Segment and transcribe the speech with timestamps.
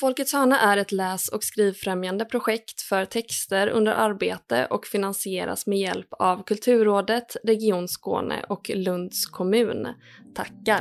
[0.00, 5.78] Folkets hörna är ett läs och skrivfrämjande projekt för texter under arbete och finansieras med
[5.78, 9.88] hjälp av Kulturrådet, Region Skåne och Lunds kommun.
[10.34, 10.80] Tackar!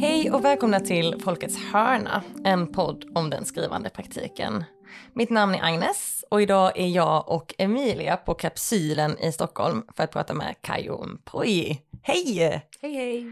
[0.00, 4.64] Hej och välkomna till Folkets hörna, en podd om den skrivande praktiken.
[5.12, 10.04] Mitt namn är Agnes och idag är jag och Emilia på Kapsylen i Stockholm för
[10.04, 11.78] att prata med Kayo Mpoyi.
[12.02, 12.62] Hej!
[12.82, 13.26] Hej hej!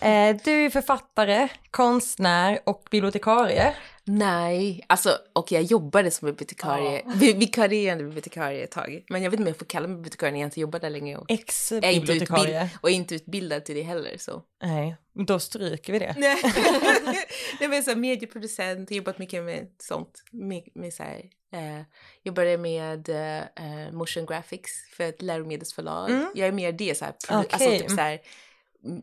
[0.00, 3.74] Eh, du är författare, konstnär och bibliotekarie.
[4.08, 9.04] Nej, alltså och jag jobbade som bibliotekarie, vi- vikarierande bibliotekarie ett tag.
[9.08, 10.90] Men jag vet inte om jag får kalla mig bibliotekarie när jag inte jobbar där
[10.90, 11.16] längre.
[11.16, 12.60] Och jag är Ex-bibliotekarie.
[12.64, 14.42] utbild- och är inte utbildad till det heller så.
[14.62, 14.96] Nej,
[15.26, 16.14] då stryker vi det.
[16.18, 16.36] Nej,
[17.60, 20.22] Nej men så här, medieproducent, jobbat mycket med sånt.
[20.32, 21.18] Med, med så här,
[21.52, 21.82] eh,
[22.22, 26.10] jobbade med eh, motion graphics för ett läromedelsförlag.
[26.10, 26.26] Mm.
[26.34, 27.48] Jag är mer det så här, Okej.
[27.50, 28.20] alltså typ så här,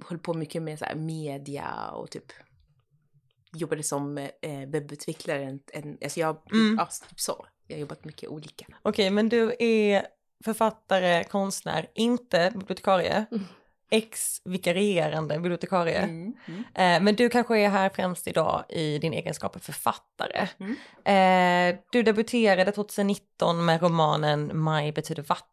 [0.03, 2.25] håller på mycket med så här media och typ
[3.53, 4.29] jobbade som eh,
[4.67, 5.43] webbutvecklare.
[5.43, 6.75] En, en, alltså jag, Mm.
[6.79, 7.45] ja, typ så.
[7.67, 8.65] Jag har jobbat mycket olika.
[8.81, 10.05] Okej, men du är
[10.45, 13.25] författare, konstnär, inte bibliotekarie.
[13.31, 13.43] Mm.
[13.91, 15.97] Ex-vikarierande bibliotekarie.
[15.97, 16.33] Mm.
[16.45, 16.63] Mm.
[16.73, 20.47] Eh, men du kanske är här främst idag i din egenskap av författare.
[20.59, 20.75] Mm.
[21.73, 25.49] Eh, du debuterade 2019 med romanen Maj betyder vatten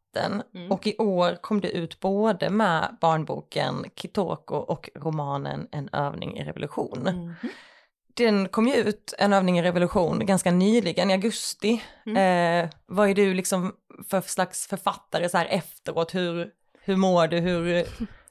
[0.55, 0.73] Mm.
[0.73, 6.45] och i år kom du ut både med barnboken Kitoko och romanen En övning i
[6.45, 7.35] revolution.
[8.15, 11.83] Den kom ju ut, En övning i revolution, ganska nyligen i augusti.
[12.07, 12.65] Mm.
[12.65, 13.73] Eh, vad är du liksom
[14.09, 16.15] för slags författare så här efteråt?
[16.15, 16.51] Hur,
[16.81, 17.39] hur mår du?
[17.39, 17.85] Hur,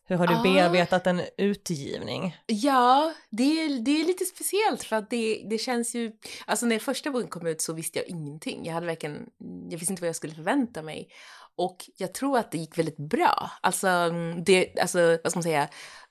[0.05, 0.43] hur har du Ah.
[0.43, 2.37] bearbetat en utgivning?
[2.45, 6.11] Ja, det är, det är lite speciellt för att det, det känns ju...
[6.45, 8.65] Alltså när första boken kom ut så visste jag ingenting.
[8.65, 9.29] Jag hade verkligen...
[9.69, 11.09] Jag visste inte vad jag skulle förvänta mig.
[11.55, 13.51] Och jag tror att det gick väldigt bra.
[13.61, 15.69] Alltså, mm, det, alltså vad ska man säga,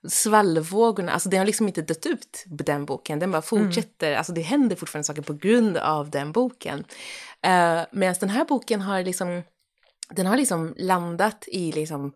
[0.09, 3.19] svallvågorna, alltså det har liksom inte dött ut den boken.
[3.19, 6.79] Den bara fortsätter, alltså det händer fortfarande saker på grund av den boken.
[7.47, 9.43] Uh, Medan den här boken har liksom,
[10.11, 12.13] den har liksom landat i liksom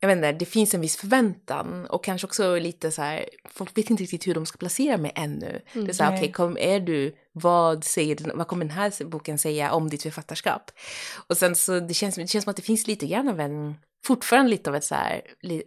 [0.00, 3.78] jag vet inte, det finns en viss förväntan och kanske också lite så här, folk
[3.78, 5.60] vet inte riktigt hur de ska placera mig ännu.
[5.72, 9.38] det är så här, okej, kom, är du, vad säger vad kommer den här boken
[9.38, 10.70] säga om ditt författarskap?
[11.28, 13.74] Och sen så, det känns, det känns som att det finns lite grann av en,
[14.06, 15.22] fortfarande lite av ett så här,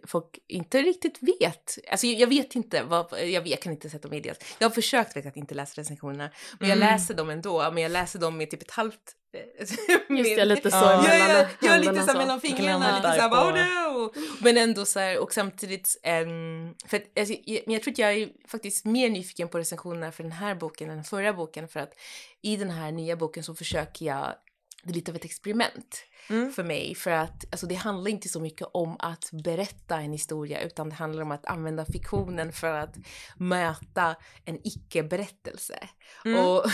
[0.06, 1.78] folk inte riktigt vet.
[1.90, 4.44] Alltså jag, jag vet inte, vad, jag, vet, kan inte sätta mig i det.
[4.58, 6.88] Jag har försökt vet, att inte läsa recensionerna, men jag Mm.
[6.92, 9.16] läser dem ändå, men jag läser dem med typ ett halvt...
[10.08, 11.02] Just det, lite så Ja.
[11.02, 14.12] Mellan ja, ja, händerna lite så mellan fingrarna, lite så här, oh no!
[14.40, 17.98] Men ändå så här, och samtidigt, um, för att, alltså, jag, men jag tror att
[17.98, 21.68] jag är faktiskt mer nyfiken på recensionerna för den här boken än den förra boken,
[21.68, 21.94] för att
[22.42, 24.34] i den här nya boken så försöker jag,
[24.82, 26.52] det är lite av ett experiment Mm.
[26.52, 30.60] för mig, för att alltså, det handlar inte så mycket om att berätta en historia,
[30.60, 32.96] utan det handlar om att använda fiktionen för att
[33.36, 35.88] möta en icke-berättelse.
[36.24, 36.46] Mm.
[36.46, 36.64] Och,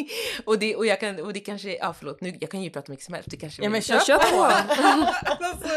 [0.44, 2.92] och, det, och, jag kan, och det kanske, ja förlåt, nu, jag kan ju prata
[2.92, 4.42] mycket som helst, det kanske Ja men kör, Kör på!
[5.44, 5.68] alltså.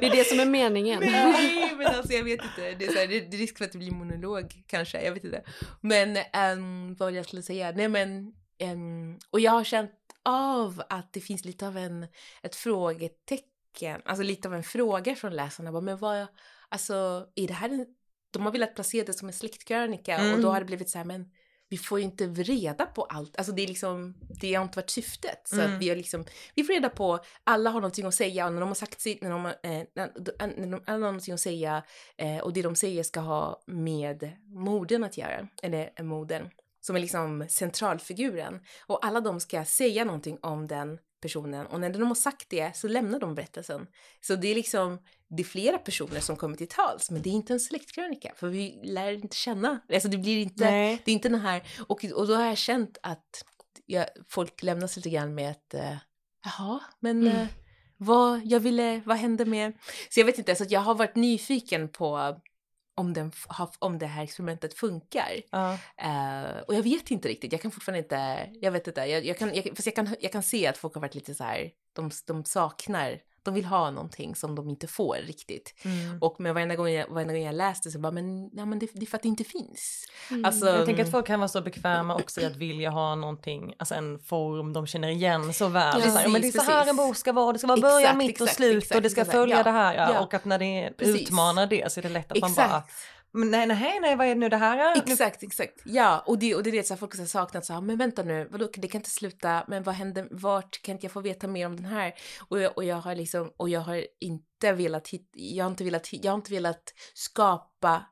[0.00, 1.00] Det är det som är meningen.
[1.00, 2.74] Nej, men alltså jag vet inte.
[2.78, 5.24] Det är, så här, det är risk för att det blir monolog kanske, jag vet
[5.24, 5.42] inte.
[5.80, 6.18] Men
[6.58, 9.90] um, vad jag skulle säga, nej men, ehm, och jag har känt
[10.24, 12.06] av att det finns lite av en,
[12.42, 16.26] ett frågetecken, alltså lite av en fråga från läsarna, bara, men vad,
[16.68, 17.86] alltså är det här en,
[18.30, 20.42] de har velat placera det som en släktkrönika och Mm.
[20.42, 21.30] då har det blivit så här, men
[21.68, 24.90] vi får ju inte reda på allt, alltså det är liksom, det har inte varit
[24.90, 25.40] syftet.
[25.44, 25.74] Så Mm.
[25.74, 26.24] att vi har liksom,
[26.54, 29.22] vi får reda på, alla har någonting att säga och när de har sagt sitt,
[29.22, 29.52] när de, eh,
[29.94, 31.82] när, när de alla har någonting att säga
[32.16, 36.50] eh, och det de säger ska ha med modern att göra, eller eh, modern,
[36.86, 38.60] som är liksom centralfiguren.
[38.86, 42.76] Och alla de ska säga någonting om den personen och när de har sagt det
[42.76, 43.86] så lämnar de berättelsen.
[44.20, 47.32] Så det är liksom, det är flera personer som kommer till tals, men det är
[47.32, 51.02] inte en släktkrönika, för vi lär inte känna, alltså det blir inte, Nej.
[51.04, 53.44] det är inte den här, och, och då har jag känt att
[53.86, 55.96] jag, folk lämnas lite grann med ett, eh,
[56.44, 57.36] jaha, men Mm.
[57.36, 57.46] eh,
[57.96, 59.72] vad, jag ville, vad hände med,
[60.10, 62.40] så jag vet inte, så att jag har varit nyfiken på
[62.94, 63.32] om, den,
[63.78, 65.40] om det här experimentet funkar.
[65.50, 65.72] Ja.
[65.96, 69.38] Eh, och jag vet inte riktigt, jag kan fortfarande inte, jag vet inte, jag, jag,
[69.38, 71.70] kan, jag, fast jag, kan, jag kan se att folk har varit lite så här,
[71.92, 75.74] de, de saknar, de vill ha någonting som de inte får riktigt.
[75.82, 76.18] Mm.
[76.20, 78.88] Och men varenda gång jag, varenda gång jag läste så bara, men, ja, men det,
[78.92, 80.06] det är för att det inte finns.
[80.30, 80.44] Mm.
[80.44, 83.74] Alltså, Jag tänker att folk kan vara så bekväma också i att vilja ha någonting,
[83.78, 86.00] alltså en form de känner igen så väl.
[86.04, 87.80] Ja, så här, men det är så här en bok ska vara, det ska vara
[87.80, 89.94] början, mitt och exakt, slut och exakt, det ska följa Ja, det här.
[89.94, 90.20] Ja.
[90.20, 91.22] Och att när det Precis.
[91.22, 92.82] utmanar det så är det lätt att man bara.
[93.36, 94.96] Men nej, nej, nej, vad är det nu det här?
[94.96, 95.82] Exakt, exakt.
[95.84, 97.96] Ja, och det, och det är det så här, folk har saknat så här, men
[97.96, 101.20] vänta nu, vadå, det kan inte sluta, men vad händer, vart kan inte jag få
[101.20, 102.14] veta mer om den här?
[102.48, 105.84] Och jag, och jag har liksom, och jag har inte velat, hit, jag har inte
[105.84, 108.02] velat, jag har inte velat skapa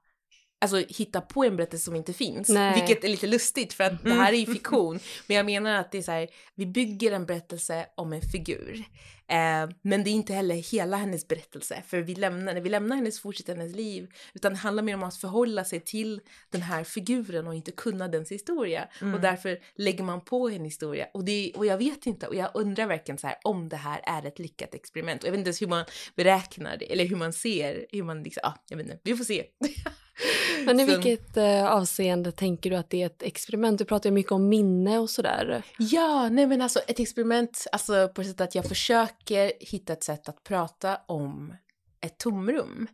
[0.62, 2.48] alltså hitta på en berättelse som inte finns.
[2.48, 2.74] Nej.
[2.74, 4.98] Vilket är lite lustigt för att det här är ju fiktion.
[5.26, 8.84] Men jag menar att det är så här, vi bygger en berättelse om en figur.
[9.28, 11.82] Eh, men det är inte heller hela hennes berättelse.
[11.86, 14.08] För vi lämnar, när vi lämnar hennes fortsätter hennes liv.
[14.34, 16.20] Utan det handlar mer om att förhålla sig till
[16.50, 18.88] den här figuren och inte kunna dens historia.
[19.14, 21.06] Och därför lägger man på en historia.
[21.14, 24.00] Och, det, och jag vet inte, och jag undrar verkligen så här om det här
[24.04, 25.22] är ett lyckat experiment.
[25.22, 25.84] Och jag vet inte ens hur man
[26.16, 29.24] beräknar det, eller hur man ser, hur man liksom, ja, jag vet inte, vi får
[29.24, 29.44] se.
[30.66, 33.78] Men i vilket eh, avseende tänker du att det är ett experiment?
[33.78, 35.62] Du pratar ju mycket om minne och sådär.
[35.78, 40.04] Ja, nej men alltså ett experiment, alltså på det sättet att jag försöker hitta ett
[40.04, 41.54] sätt att prata om
[42.00, 42.86] ett tomrum.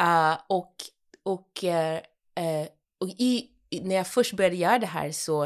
[0.00, 0.74] Uh, och
[1.22, 2.00] och, eh,
[2.98, 3.50] och i,
[3.82, 5.42] när jag först började göra det här så,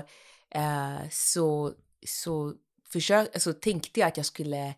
[0.50, 1.72] eh, så,
[2.06, 2.54] så
[2.92, 4.74] försök, alltså, tänkte jag att jag skulle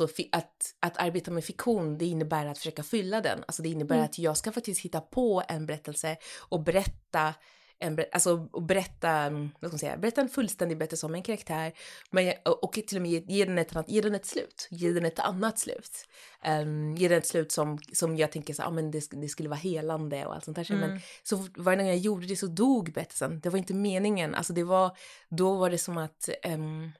[0.00, 3.44] Alltså att, att arbeta med fiktion, det innebär att försöka fylla den.
[3.46, 4.04] Alltså det innebär Mm.
[4.04, 6.16] att jag ska faktiskt hitta på en berättelse
[6.48, 7.34] och berätta
[7.78, 11.22] en, alltså, och berätta, mm, vad ska man säga, berätta en fullständig berättelse om en
[11.22, 11.72] karaktär.
[12.10, 14.68] Men, och, och till och med ge, ge, den ett annat, ge den ett slut,
[14.70, 16.06] ge den ett annat slut.
[16.46, 19.48] Um, ge den ett slut som, som jag tänker så, ah, men det, det skulle
[19.48, 20.72] vara helande och allt sånt där.
[20.72, 20.90] Mm.
[20.90, 23.40] Men så varje gång jag gjorde det så dog berättelsen.
[23.40, 24.34] Det var inte meningen.
[24.34, 24.96] Alltså det var,
[25.28, 26.90] då var det som att ehm,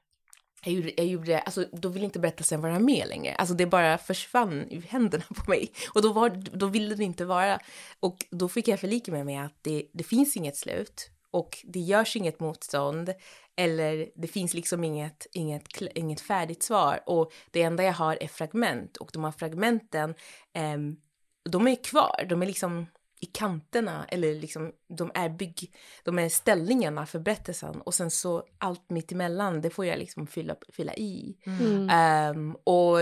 [0.65, 3.35] jag gjorde, jag gjorde, alltså då ville inte berättelsen vara med längre.
[3.35, 5.73] Alltså det bara försvann ur händerna på mig.
[5.95, 7.59] Och då, var, då ville det inte vara.
[8.01, 11.11] Och då fick jag förlika mig med att det, det finns inget slut.
[11.31, 13.15] Och det görs inget motstånd.
[13.57, 17.01] Eller det finns liksom inget, inget, inget färdigt svar.
[17.07, 18.97] Och det enda jag har är fragment.
[18.97, 20.11] Och de här fragmenten,
[20.55, 20.79] eh,
[21.51, 22.27] de är kvar.
[22.29, 22.87] De är liksom
[23.23, 24.07] i kanterna.
[24.09, 25.75] Eller liksom, de är bygg,
[26.05, 27.81] de är ställningarna för berättelsen.
[27.81, 31.37] Och sen så allt mitt emellan, det får jag liksom fylla, fylla i.
[31.47, 31.89] Mm.
[31.91, 32.99] Ehm, och,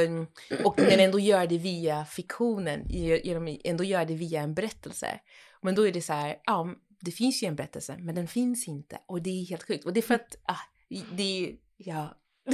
[0.64, 5.20] och men ändå gör det via fiktionen, ge- genom, ändå gör det via en berättelse.
[5.62, 8.68] Men då är det så här, ja, det finns ju en berättelse, men den finns
[8.68, 8.98] inte.
[9.06, 9.84] Och det är helt sjukt.
[9.84, 12.16] Och det är för att, ah, det är, ja.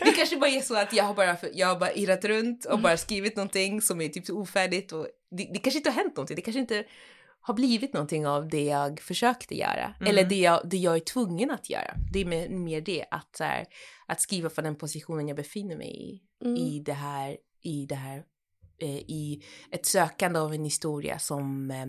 [0.00, 2.80] det kanske bara är så att jag har bara, jag har bara irrat runt och
[2.80, 4.92] bara skrivit någonting som är typ ofärdigt.
[4.92, 6.84] Och det, det kanske inte har hänt någonting, det kanske inte
[7.40, 9.94] har blivit någonting av det jag försökte göra.
[10.00, 10.10] Mm.
[10.10, 11.94] Eller det jag, det jag är tvungen att göra.
[12.12, 13.66] Det är mer, det, att, så här,
[14.06, 16.22] att skriva från den positionen jag befinner mig i.
[16.44, 16.56] Mm.
[16.56, 18.24] I det här, i det här,
[18.78, 21.86] eh, i ett sökande av en historia som eh,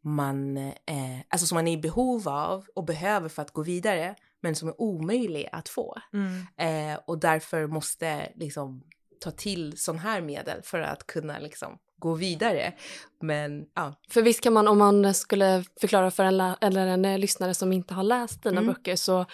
[0.00, 4.14] man, eh, alltså som man är i behov av och behöver för att gå vidare,
[4.40, 5.98] men som är omöjlig att få.
[6.12, 6.46] Mm.
[6.56, 8.82] Eh, och därför måste liksom
[9.20, 12.72] ta till sån här medel för att kunna liksom gå vidare.
[13.20, 17.18] Men ja, För visst kan man, om man skulle förklara för en, eller en eh,
[17.18, 18.74] lyssnare som inte har läst dina Mm.
[18.74, 19.26] böcker så,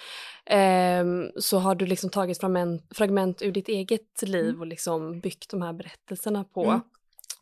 [0.47, 5.51] ehm, så har du liksom tagit fragment, fragment ur ditt eget liv och liksom byggt
[5.51, 6.65] de här berättelserna på.
[6.65, 6.81] Mm,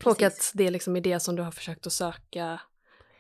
[0.05, 2.61] och att det liksom är det som du har försökt att söka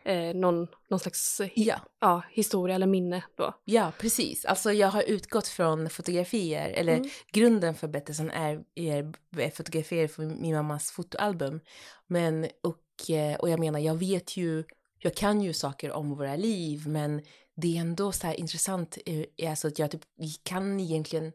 [0.04, 1.76] eh, någon, någon slags ja.
[2.00, 3.54] ja, historia eller minne då.
[3.64, 4.44] Ja, precis.
[4.44, 7.08] Alltså jag har utgått från fotografier, eller Mm.
[7.32, 7.88] grunden för
[8.31, 11.60] är, är, är fotografier från min mammas fotoalbum.
[12.06, 14.64] Men, och, eh, och jag menar, jag vet ju,
[14.99, 17.22] jag kan ju saker om våra liv, men
[17.56, 20.05] det är ändå så här intressant, eh, alltså att jag typ
[20.43, 21.32] kan egentligen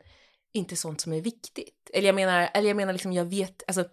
[0.57, 1.89] inte sånt som är viktigt.
[1.93, 3.85] Eller jag menar, eller jag menar liksom, jag vet, alltså,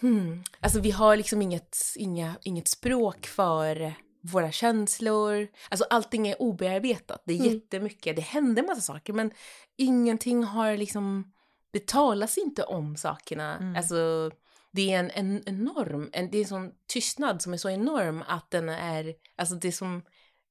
[0.00, 5.48] hmm, alltså vi har liksom inget, inga, inget språk för våra känslor.
[5.68, 7.22] Alltså allting är obearbetat.
[7.26, 7.52] Det är Mm.
[7.54, 9.30] jättemycket, det händer massa saker men
[9.78, 11.32] ingenting har liksom,
[11.72, 13.56] det talas inte om sakerna.
[13.56, 13.76] Mm.
[13.76, 14.30] Alltså
[14.72, 18.22] det är en, en enorm, en, det är en sån tystnad som är så enorm
[18.28, 20.02] att den är, alltså det är som,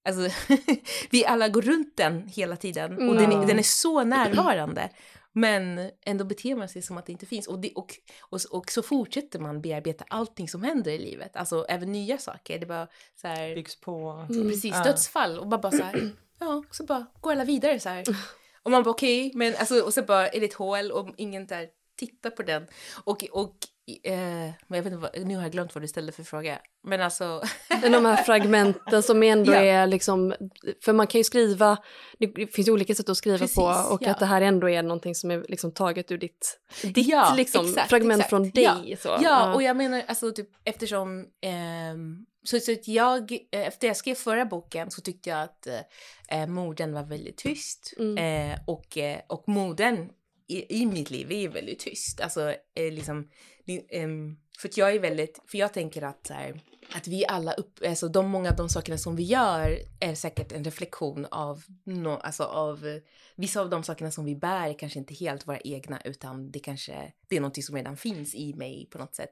[0.09, 0.29] alltså
[1.09, 3.47] vi alla går runt den hela tiden och den, Mm.
[3.47, 4.89] den är så närvarande.
[5.39, 7.47] Men ändå beter man sig som att det inte finns.
[7.47, 11.35] Och, det, och, och, och så fortsätter man bearbeta allting som händer i livet.
[11.35, 12.59] Alltså även nya saker.
[12.59, 14.25] Det bara så här, Byggs på.
[14.29, 14.49] Mm.
[14.49, 14.83] precis, Ja.
[14.83, 15.39] dödsfall.
[15.39, 18.05] Och bara, bara så här, ja, och så bara går alla vidare så här.
[18.63, 21.47] Och man bara okej, men alltså, och så bara är det ett hål och ingen
[21.47, 22.67] där tittar på den.
[23.03, 23.55] Och, och
[24.03, 24.13] eh,
[24.67, 26.59] men jag vet inte vad, nu har jag glömt vad du ställde för fråga.
[26.83, 27.41] Men alltså,
[27.81, 29.59] Men de här fragmenten som ändå Ja.
[29.59, 30.33] är liksom,
[30.83, 31.77] för man kan ju skriva,
[32.19, 34.11] det finns ju olika sätt att skriva Precis, på och ja.
[34.11, 37.65] att det här ändå är någonting som är liksom taget ur ditt, ditt Ja, liksom,
[37.65, 38.29] exakt, fragment exakt.
[38.29, 38.97] från dig.
[38.99, 39.17] Så.
[39.21, 44.15] Ja, och jag menar alltså typ eftersom ehm, så, så jag, eh, efter jag skrev
[44.15, 45.67] förra boken så tyckte jag att
[46.29, 47.93] eh, morden var väldigt tyst.
[47.99, 48.51] Mm.
[48.51, 50.09] Eh, och, eh, och morden
[50.47, 52.21] i, i mitt liv är väldigt tyst.
[52.21, 53.29] Alltså eh, liksom,
[53.69, 56.61] Ehm, för att jag är väldigt, för jag tänker att så här,
[56.93, 60.51] att vi alla upp, alltså de många av de sakerna som vi gör är säkert
[60.51, 62.99] en reflektion av, no, alltså av
[63.35, 66.59] vissa av de sakerna som vi bär är kanske inte helt våra egna utan det
[66.59, 69.31] kanske det är någonting som redan finns i mig på något sätt.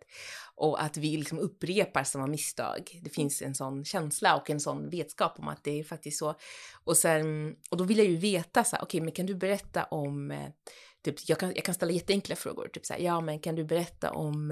[0.56, 3.00] Och att vi liksom upprepar samma misstag.
[3.01, 6.36] Det finns en sån känsla och en sån vetskap om att det är faktiskt så.
[6.84, 9.36] Och sen, och då vill jag ju veta så här, okej, okay, men kan du
[9.36, 10.48] berätta om eh,
[11.08, 13.64] Typ, jag, kan, jag kan ställa jätteenkla frågor, typ så här, ja men kan du
[13.64, 14.52] berätta om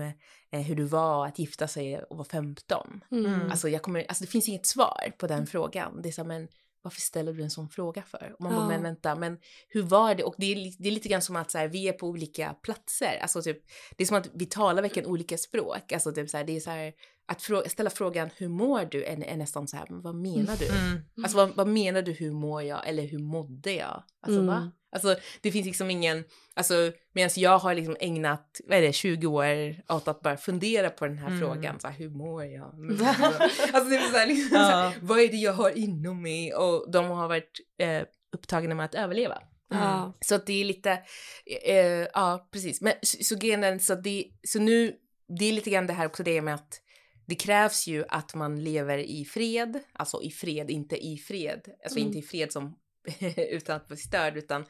[0.51, 3.03] eh, hur du var att gifta sig och vara 15?
[3.12, 3.51] Mm.
[3.51, 6.01] Alltså, jag kommer, alltså det finns inget svar på den frågan.
[6.01, 6.47] Det är så här, men
[6.81, 8.35] varför ställer du en sån fråga för?
[8.38, 8.59] Och man ja.
[8.59, 10.24] bara, men vänta, men hur var det?
[10.24, 12.53] Och det är, det är lite grann som att så här, vi är på olika
[12.53, 13.19] platser.
[13.21, 13.63] Alltså typ,
[13.97, 15.91] det är som att vi talar verkligen olika språk.
[15.91, 16.93] Alltså typ så här, det är så här,
[17.27, 20.55] att frå ställa frågan hur mår du är, är nästan så här, men vad menar
[20.60, 20.67] du?
[20.67, 21.01] Mm.
[21.24, 22.88] Alltså vad, vad, menar du hur mår jag?
[22.88, 24.03] Eller hur mådde jag?
[24.22, 24.46] Alltså mm.
[24.46, 24.72] va?
[24.91, 29.27] Alltså det finns liksom ingen, alltså medan jag har liksom ägnat, vad är det, 20
[29.27, 29.46] år
[29.88, 31.39] åt att bara fundera på den här mm.
[31.39, 32.63] frågan, så här, hur mår jag?
[33.74, 34.63] alltså det är så här, liksom, ja.
[34.63, 36.53] så här, vad är det jag har inom mig?
[36.53, 38.01] Och de har varit eh,
[38.34, 39.41] upptagna med att överleva.
[39.74, 40.12] Mm.
[40.22, 40.91] Så det är lite,
[41.65, 44.96] eh, ja precis, men så, så genen, så det, så nu,
[45.39, 46.82] det är lite grann det här också det med att
[47.25, 52.00] det krävs ju att man lever i fred, alltså i fred, inte i fred, alltså
[52.00, 52.08] mm.
[52.08, 52.75] inte i fred som
[53.38, 54.65] utan att bli störd, utan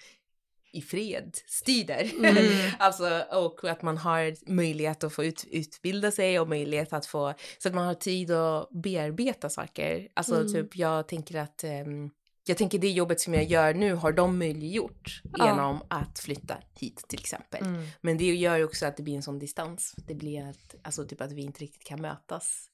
[0.72, 2.12] i fred styder.
[2.18, 2.72] Mm.
[2.80, 7.34] alltså, och att man har möjlighet att få ut, utbilda sig och möjlighet att få,
[7.58, 10.08] så att man har tid att bearbeta saker.
[10.14, 10.54] Alltså mm.
[10.54, 12.12] typ, jag tänker att um,
[12.48, 15.46] jag tänker det jobbet som jag gör nu har de möjliggjort ja.
[15.46, 17.62] genom att flytta hit till exempel.
[17.62, 17.88] Mm.
[18.02, 19.96] Men det gör ju också att det blir en sån distans.
[20.08, 22.70] Det blir att, alltså typ att vi inte riktigt kan mötas.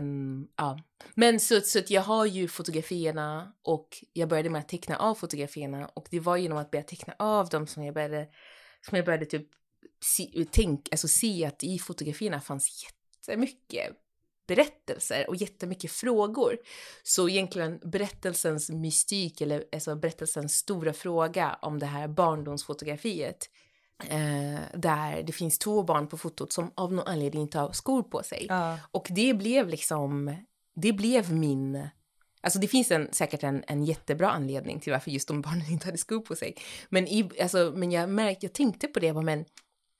[0.00, 0.78] Um, ja.
[1.14, 5.14] Men så, så att jag har ju fotografierna och jag började med att teckna av
[5.14, 8.28] fotografierna och det var genom att börja teckna av dem som jag började,
[8.80, 9.46] som jag började typ
[10.04, 13.96] se, tänk, alltså se att i fotografierna fanns jättemycket
[14.46, 16.56] berättelser och jättemycket frågor.
[17.02, 23.48] Så egentligen berättelsens mystik eller alltså berättelsens stora fråga om det här barndomsfotografiet
[24.04, 28.02] Eh, där det finns två barn på fotot som av någon anledning inte har skor
[28.02, 28.46] på sig.
[28.48, 28.78] Ja.
[28.90, 30.36] Och det blev liksom,
[30.74, 31.88] det blev min...
[32.40, 35.86] Alltså det finns en, säkert en, en jättebra anledning till varför just de barnen inte
[35.86, 36.56] hade skor på sig.
[36.88, 39.44] Men, i, alltså, men jag märkte, jag tänkte på det, men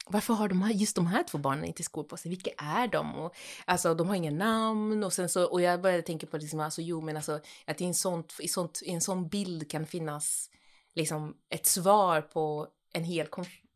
[0.09, 2.29] varför har de här, just de här två barnen inte skor på sig?
[2.29, 3.15] Vilka är de?
[3.15, 3.35] Och,
[3.65, 6.83] alltså, de har inga namn och sen så, och jag började tänka på liksom, alltså,
[6.83, 10.51] jo, men alltså, att i en, sånt, i, sånt, i en sån bild kan finnas
[10.95, 13.27] liksom ett svar på en hel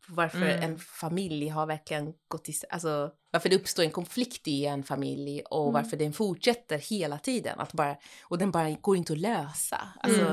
[0.07, 0.63] varför mm.
[0.63, 5.41] en familj har verkligen gått i, alltså varför det uppstår en konflikt i en familj
[5.41, 5.73] och mm.
[5.73, 9.87] varför den fortsätter hela tiden att bara, och den bara går inte att lösa.
[9.99, 10.25] Alltså,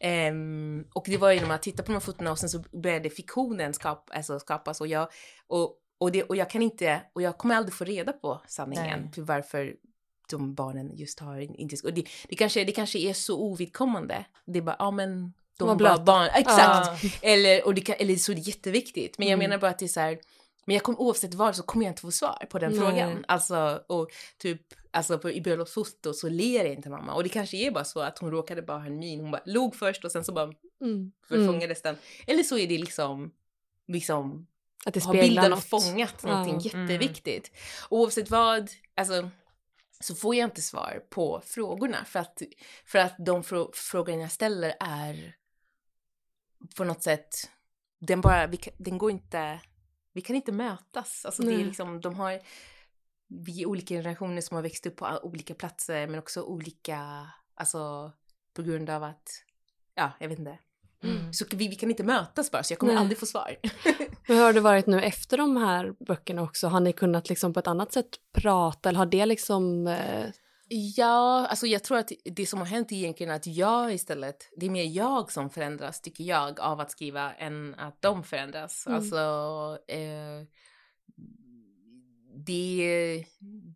[0.00, 0.34] mm.
[0.34, 3.10] um, och det var genom att titta på de här fotona och sen så började
[3.10, 5.08] fiktionen skap, alltså skapas och jag,
[5.46, 9.12] och, och, det, och jag kan inte, och jag kommer aldrig få reda på sanningen
[9.12, 9.74] till varför
[10.30, 14.24] de barnen just har inte, och det, det, kanske, det kanske är så ovidkommande.
[14.46, 16.28] Det är bara, ja men de var barn.
[16.34, 16.88] Exakt.
[16.88, 16.96] Ah.
[17.22, 19.18] Eller, och det kan, eller så är det jätteviktigt.
[19.18, 19.50] Men jag mm.
[19.50, 20.18] menar bara att det är så här,
[20.68, 22.80] men jag kom, oavsett vad så kommer jag inte få svar på den Nej.
[22.80, 23.24] frågan.
[23.28, 27.14] Alltså, och typ, alltså på, i bröllopsfoto så ler inte mamma.
[27.14, 29.20] Och det kanske är bara så att hon råkade bara ha en min.
[29.20, 31.12] Hon bara log först och sen så bara mm.
[31.28, 31.94] förfångades mm.
[31.94, 31.96] den.
[32.26, 33.30] Eller så är det liksom,
[33.86, 34.46] liksom
[34.84, 35.64] att det har bilden något.
[35.64, 36.80] fångat någonting ja.
[36.80, 37.48] jätteviktigt.
[37.48, 37.60] Mm.
[37.90, 39.30] Oavsett vad, alltså
[40.00, 42.42] så får jag inte svar på frågorna för att,
[42.86, 45.34] för att de frå frågorna jag ställer är
[46.76, 47.50] på något sätt,
[48.00, 49.60] den bara, den går inte,
[50.12, 51.24] vi kan inte mötas.
[51.24, 52.40] Alltså det är liksom, de har,
[53.28, 58.12] vi är olika generationer som har växt upp på olika platser men också olika, alltså
[58.54, 59.44] på grund av att,
[59.94, 60.58] ja, jag vet inte.
[61.02, 61.32] Mm.
[61.32, 63.00] Så vi, vi, kan inte mötas bara, så jag kommer Nej.
[63.00, 63.56] aldrig få svar.
[64.22, 66.66] Hur har det varit nu efter de här böckerna också?
[66.66, 70.26] Har ni kunnat liksom på ett annat sätt prata eller har det liksom eh,
[70.70, 74.66] Ja, alltså jag tror att det som har hänt är egentligen att jag istället, det
[74.66, 78.86] är mer jag som förändras tycker jag av att skriva än att de förändras.
[78.86, 78.96] Mm.
[78.96, 79.16] Alltså,
[79.88, 80.46] eh,
[82.46, 83.24] det,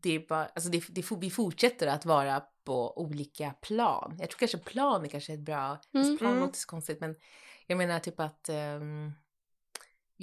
[0.03, 4.17] det är bara, alltså det, det, vi fortsätter att vara på olika plan.
[4.19, 6.19] Jag tror kanske plan är kanske ett bra, alltså mm.
[6.19, 7.17] plan låter så konstigt men
[7.67, 9.13] jag menar typ att um,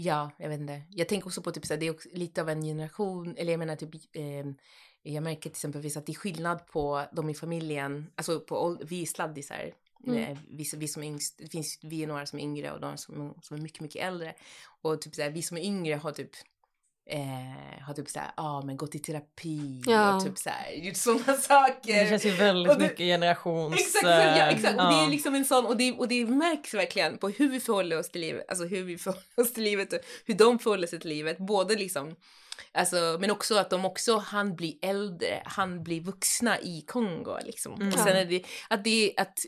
[0.01, 0.81] Ja, jag vet inte.
[0.89, 3.51] Jag tänker också på typ så här, det är också lite av en generation, eller
[3.51, 4.45] jag menar typ eh,
[5.03, 9.01] jag märker till exempel att det är skillnad på de i familjen, alltså på vi
[9.01, 9.71] är sladdisar,
[10.07, 10.23] mm.
[10.23, 12.97] Eh, vi, vi som yngst, det finns, vi är några som är yngre och de
[12.97, 14.33] som, som är mycket, mycket äldre.
[14.81, 16.31] Och typ så här, vi som är yngre har typ
[17.09, 20.15] eh, har typ såhär, ja ah, men gått i terapi Ja.
[20.15, 22.03] och typ såhär gjort sådana saker.
[22.03, 23.73] Det känns ju väldigt det- mycket generations...
[23.79, 24.85] Exakt, ja, eh.
[24.85, 27.59] Och det är liksom en sån, och det, och det märks verkligen på hur vi
[27.59, 30.87] förhåller oss till livet, alltså hur vi förhåller oss till livet och hur de förhåller
[30.87, 32.15] sig till livet, både liksom
[32.71, 37.73] Alltså, men också att de också han blir äldre, han blir vuxna i Kongo liksom.
[37.73, 37.87] Mm.
[37.87, 39.39] Och sen är det, att det, att,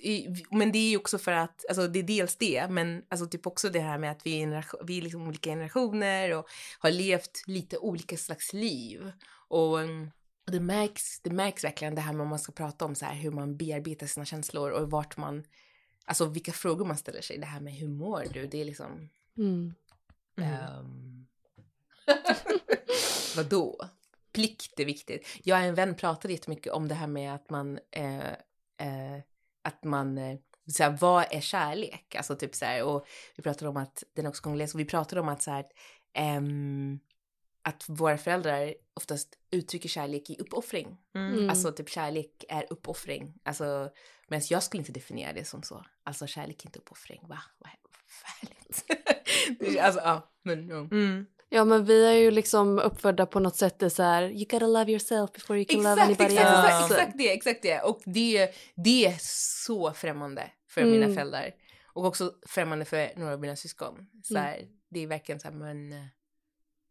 [0.52, 3.48] men det är ju också för att, alltså det är dels det, men alltså typ
[3.48, 6.48] också det här med att vi är, generation, vi är liksom olika generationer och
[6.80, 9.12] har levt lite olika slags liv.
[9.48, 10.12] Och, mm,
[10.46, 13.06] och det, märks, det märks verkligen det här med om man ska prata om så
[13.06, 15.44] här hur man bearbetar sina känslor och vart man,
[16.06, 17.38] alltså vilka frågor man ställer sig.
[17.38, 18.48] Det här med hur mår du?
[18.48, 19.74] Det är liksom, Mm.
[20.38, 20.80] Mm.
[20.80, 21.21] Um...
[23.36, 23.82] Vadå?
[24.34, 25.28] Plikt är viktigt.
[25.44, 28.32] Jag och en vän pratade jättemycket om det här med att man, eh,
[28.78, 29.20] eh,
[29.62, 30.38] att man, eh,
[30.72, 32.16] så här, vad är kärlek?
[32.16, 34.86] Alltså typ så här, och vi pratade om att, den är också kongoles, och vi
[34.86, 35.66] pratade om att så här,
[36.14, 37.00] ehm,
[37.64, 40.98] att våra föräldrar oftast uttrycker kärlek i uppoffring.
[41.16, 41.50] Mm.
[41.50, 43.34] Alltså typ kärlek är uppoffring.
[43.44, 43.90] Alltså,
[44.28, 45.86] men jag skulle inte definiera det som så.
[46.04, 47.22] Alltså kärlek är inte uppoffring.
[47.28, 47.40] Va?
[47.58, 47.78] Vad är-
[49.82, 50.76] alltså ja, men ja.
[50.78, 51.26] Mm.
[51.54, 54.46] Ja men vi är ju liksom uppfödda på något sätt det är så här you
[54.46, 56.68] gotta love yourself before you can love Exakt, anybody exakt, else.
[56.86, 57.80] exakt, exakt det, exakt det.
[57.82, 59.16] Och det, det är
[59.66, 60.92] så främmande för Mm.
[61.00, 61.52] mina föräldrar.
[61.94, 64.08] Och också främmande för några av mina syskon.
[64.24, 66.08] Så här, Det är verkligen så här, men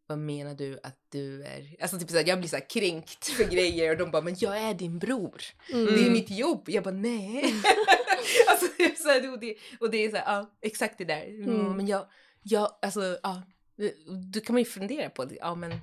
[0.07, 1.75] vad menar du att du är?
[1.81, 4.35] Alltså typ så här, jag blir så här kränkt för grejer och de bara, men
[4.39, 5.41] jag är din bror.
[5.73, 5.85] Mm.
[5.85, 6.63] Det är mitt jobb.
[6.69, 7.43] Jag bara, nej.
[8.49, 11.05] alltså, det är så här, och, det, och det är så här, ja, exakt det
[11.05, 11.23] där.
[11.25, 11.77] Mm, Mm.
[11.77, 12.05] Men jag,
[12.43, 13.41] jag, alltså, ja,
[14.33, 15.35] då kan man ju fundera på det.
[15.35, 15.77] Ja, men är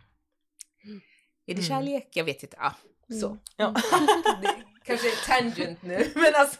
[1.46, 1.64] det Mm.
[1.64, 2.08] kärlek?
[2.12, 2.56] Jag vet inte.
[2.60, 2.74] Ja,
[3.20, 3.26] så.
[3.26, 3.38] Mm.
[3.56, 3.74] Ja.
[4.42, 4.54] det
[4.84, 6.58] kanske är tangent nu, men alltså.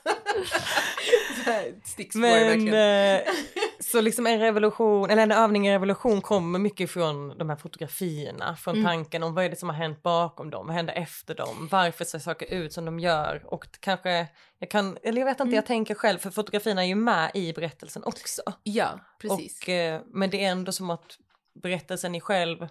[1.85, 3.35] stickspår Men verkligen.
[3.79, 7.57] Eh, så liksom en revolution, eller en övning i revolution kommer mycket från de här
[7.57, 8.87] fotografierna, från Mm.
[8.87, 12.05] tanken om vad är det som har hänt bakom dem, vad händer efter dem, varför
[12.05, 14.27] ser saker ut som de gör och kanske,
[14.59, 15.55] jag kan, eller jag vet inte, Mm.
[15.55, 18.43] jag tänker själv för fotografierna är ju med i berättelsen också.
[18.63, 19.63] Ja, precis.
[19.63, 21.19] Och, eh, men det är ändå som att
[21.63, 22.69] berättelsen i själv,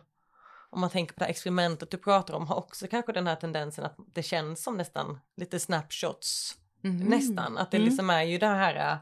[0.70, 3.36] om man tänker på det här experimentet du pratar om, har också kanske den här
[3.36, 6.98] tendensen att det känns som nästan lite snapshots Mhm.
[6.98, 7.58] nästan.
[7.58, 7.90] Att det Mm.
[7.90, 8.98] liksom är ju det här äh,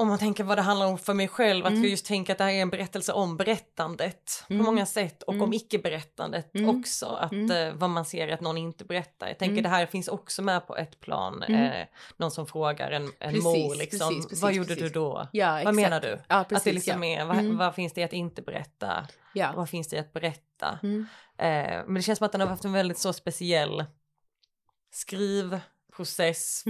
[0.00, 1.82] om man tänker vad det handlar om för mig själv, att Mm.
[1.82, 4.64] vi just tänker att det här är en berättelse om berättandet Mm.
[4.64, 5.44] på många sätt och Mm.
[5.44, 6.78] om icke-berättandet Mm.
[6.80, 7.06] också.
[7.06, 7.50] Att Mm.
[7.68, 9.28] eh, vad man ser att någon inte berättar.
[9.28, 9.62] Jag tänker Mm.
[9.62, 11.86] det här finns också med på ett plan, eh,
[12.16, 15.28] någon som frågar en, en Precis, mor liksom, precis, precis, vad gjorde du då?
[15.32, 15.76] Ja, Vad exakt.
[15.76, 16.20] menar du?
[16.28, 17.20] Ja, att det liksom ja.
[17.20, 19.06] är, vad, vad finns det i att inte berätta?
[19.34, 19.52] Ja.
[19.56, 20.78] Vad finns det i att berätta?
[21.38, 23.84] Eh, men det känns som att den har haft en väldigt så speciell
[24.92, 26.64] skrivprocess.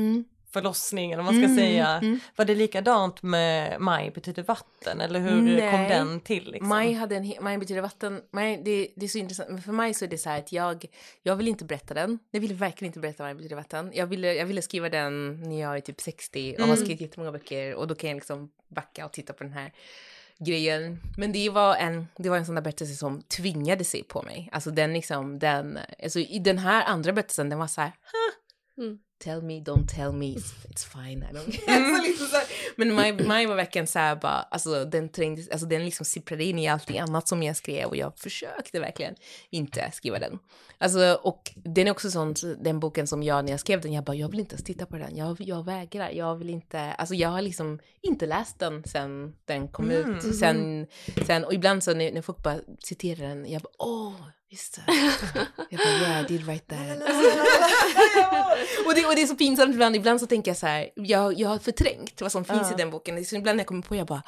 [0.52, 1.88] Förlossning eller vad man ska Mm, säga.
[1.88, 2.20] mm.
[2.36, 5.70] Var det likadant med Maj betyder vatten eller hur Nej.
[5.70, 6.50] kom den till?
[6.50, 6.68] Liksom?
[6.68, 8.22] Maj hade en, Maj betyder vatten.
[8.30, 9.48] Maj, det, det är så intressant.
[9.50, 10.84] Men för mig så är det så här att jag,
[11.22, 12.18] jag vill inte berätta den.
[12.30, 13.90] Jag vill verkligen inte berätta Maj betyder vatten.
[13.94, 16.76] Jag ville, jag ville skriva den när jag är typ 60 och har Mm.
[16.76, 19.72] skrivit jättemånga böcker och då kan jag liksom backa och titta på den här
[20.38, 21.00] grejen.
[21.16, 24.48] Men det var en, det var en sån där berättelse som tvingade sig på mig.
[24.52, 28.84] Alltså den liksom, den, alltså i den här andra berättelsen den var så här, huh,
[28.84, 28.98] Mm.
[29.24, 32.26] Tell me, don't tell me, it's, it's fine, I don't alltså, liksom.
[32.76, 36.44] Men Maj, Maj var verkligen så här bara, alltså den trängde, alltså den liksom sipprade
[36.44, 39.14] in i allting annat som jag skrev och jag försökte verkligen
[39.50, 40.38] inte skriva den.
[40.78, 44.04] Alltså och den är också sån, den boken som jag när jag skrev den, jag
[44.04, 47.14] bara, jag vill inte ens titta på den, jag, jag vägrar, jag vill inte, alltså
[47.14, 50.14] jag har liksom inte läst den sen den kom Mm.
[50.16, 50.86] ut, sen,
[51.26, 54.14] sen, och ibland så när, när folk bara citerar den, jag bara, åh,
[54.50, 54.82] just det.
[55.70, 57.02] Jag bara, yeah, I did write that.
[58.86, 61.38] och, det, och det är så pinsamt ibland, ibland så tänker jag så här, jag,
[61.40, 62.74] jag har förträngt vad som finns Ja.
[62.74, 63.24] i den boken.
[63.24, 64.22] Så ibland när jag kommer på, jag bara,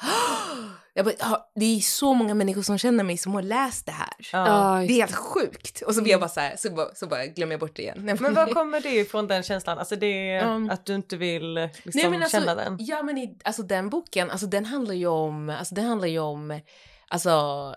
[0.93, 3.91] jag bara ja, det är så många människor som känner mig som har läst det
[3.91, 4.13] här.
[4.31, 5.81] Ja, Det är helt sjukt.
[5.81, 7.81] Och så blir jag bara så här, så bara, så bara glömmer jag bort det
[7.81, 8.17] igen.
[8.21, 9.79] Men var kommer det ifrån den känslan?
[9.79, 12.77] Alltså det är Um, att du inte vill liksom Nej, men alltså, känna den?
[12.79, 16.19] Ja men i, alltså den boken, alltså den handlar ju om, alltså den handlar ju
[16.19, 16.59] om,
[17.07, 17.29] alltså,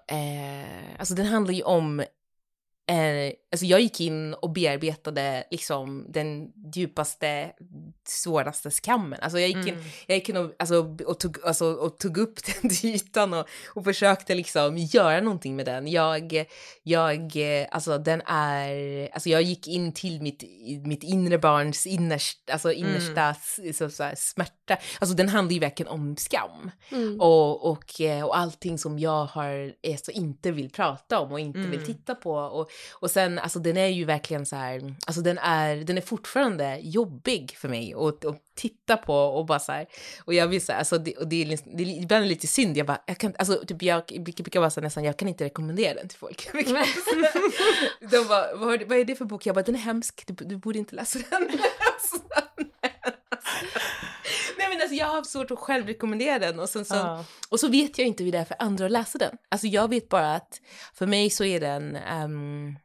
[0.09, 2.05] eh, alltså den handlar ju om
[2.89, 7.53] Eh, alltså jag gick in och bearbetade liksom den djupaste,
[8.09, 9.19] svåraste skammen.
[9.23, 9.85] Alltså jag gick in, Mm.
[10.07, 13.47] jag gick in och, alltså, och, tog, alltså, och tog upp den till ytan och,
[13.75, 15.87] och försökte liksom göra någonting med den.
[15.89, 16.45] Jag,
[16.83, 17.33] jag,
[17.71, 20.43] alltså den är, alltså jag gick in till mitt,
[20.87, 24.77] mitt inre barns innersta, alltså innersta s- så, så här, smärta.
[25.01, 26.71] Alltså den handlar ju verkligen om skam.
[26.93, 27.21] Mm.
[27.21, 27.85] Och, och,
[28.25, 31.71] och allting som jag har, är så inte vill prata om och inte Mm.
[31.71, 32.33] vill titta på.
[32.33, 36.01] Och och sen, alltså den är ju verkligen så här, alltså den är, den är
[36.01, 39.87] fortfarande jobbig för mig att, att titta på och bara så här,
[40.25, 42.47] och jag vill så här, alltså det, och det, är, liksom, det är ibland lite
[42.47, 45.45] synd, jag bara, jag kan alltså typ jag brukar vara så nästan, jag kan inte
[45.45, 46.49] rekommendera den till folk.
[48.11, 49.47] De bara, vad, vad är det för bok?
[49.47, 51.49] Jag bara, den är hemsk, du, du borde inte läsa den.
[54.59, 57.25] Nej men alltså jag har svårt att själv rekommendera den och sen så, ja.
[57.49, 59.37] och så vet jag inte hur det är för andra att läsa den.
[59.49, 60.61] Alltså jag vet bara att
[60.95, 62.77] för mig så är den, um,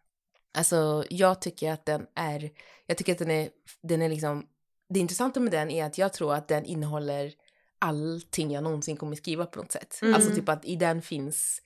[0.54, 2.50] alltså jag tycker att den är,
[2.88, 3.50] jag tycker att den är,
[3.84, 4.48] den är liksom,
[4.90, 7.34] det intressanta med den är att jag tror att den innehåller
[7.80, 10.00] allting jag någonsin kommer skriva på något sätt.
[10.02, 10.16] Mm.
[10.16, 11.62] Alltså typ att i den finns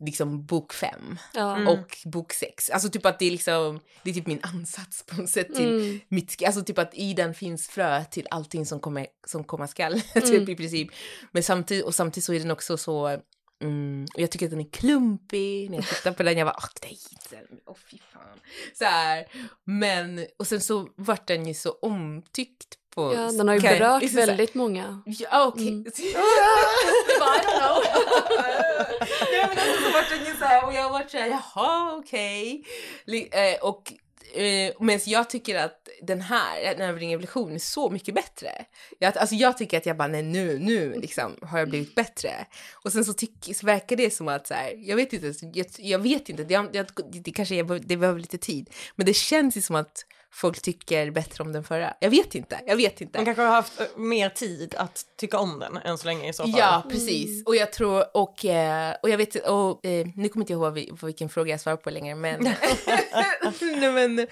[0.00, 1.56] liksom bok fem ja.
[1.56, 1.68] mm.
[1.68, 2.70] och bok sex.
[2.70, 5.80] Alltså typ att det är liksom, det är typ min ansats på något sätt till
[5.80, 6.00] mm.
[6.08, 10.00] mitt, alltså typ att i den finns frö till allting som kommer, som komma skall,
[10.14, 10.50] typ mm.
[10.50, 10.88] i princip.
[11.32, 13.20] Men samtidigt, och samtidigt så är den också så,
[13.60, 16.56] Mm, och jag tycker att den är klumpig, när jag tittar på den jag bara
[16.58, 16.98] åh nej,
[17.66, 18.40] åh fy fan.
[18.74, 19.26] Så här.
[19.64, 23.14] Men, och sen så vart den ju så omtyckt på...
[23.14, 25.02] Ja, den har ju berört jag, väldigt många.
[25.06, 25.62] Ja, okej.
[25.62, 25.72] Okay.
[25.72, 25.86] Mm.
[25.86, 27.82] I don't know.
[29.48, 32.64] men alltså, så vart den ju så här, och jag vart så här, jaha okej.
[33.06, 33.28] Okay.
[33.52, 33.92] Eh, och
[34.34, 38.50] Eh, men jag tycker att den här, den här revolutionen är så mycket bättre.
[38.98, 42.30] Jag, alltså jag tycker att jag bara, nej nu, nu liksom har jag blivit bättre.
[42.72, 45.66] Och sen så, tyck, så verkar det som att så här, jag vet inte, jag,
[45.78, 48.70] jag vet inte, det, jag, det kanske är, det behöver lite tid.
[48.96, 51.94] Men det känns ju som att folk tycker bättre om den förra.
[52.00, 53.18] Jag vet inte, jag vet inte.
[53.18, 56.32] Man kanske har haft eh, mer tid att tycka om den än så länge i
[56.32, 56.54] så fall.
[56.56, 57.30] Ja, precis.
[57.30, 57.42] Mm.
[57.46, 61.02] Och jag tror, och, eh, och jag vet, och eh, nu kommer inte jag ihåg
[61.02, 62.42] vilken fråga jag svarar på längre, men,
[63.60, 64.26] Nej, men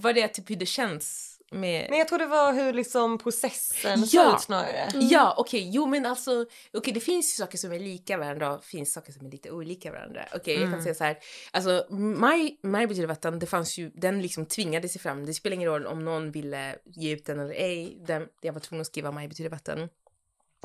[0.00, 1.86] var det typ hur det känns med...
[1.90, 4.34] Men jag tror det var hur liksom processen ja.
[4.34, 4.80] ut snarare.
[4.80, 5.08] Mm.
[5.08, 5.70] Ja, okej, okay.
[5.74, 8.92] jo men alltså, okej okay, det finns ju saker som är lika varandra och finns
[8.92, 10.24] saker som är lite olika varandra.
[10.26, 10.62] Okej, okay, mm.
[10.62, 10.84] jag kan mm.
[10.84, 11.18] säga så här,
[11.50, 15.54] alltså maj, maj betyder vatten, det fanns ju, den liksom tvingade sig fram, det spelar
[15.54, 18.86] ingen roll om någon ville ge ut den eller ej, den, jag var tvungen att
[18.86, 19.88] skriva maj betyder vatten.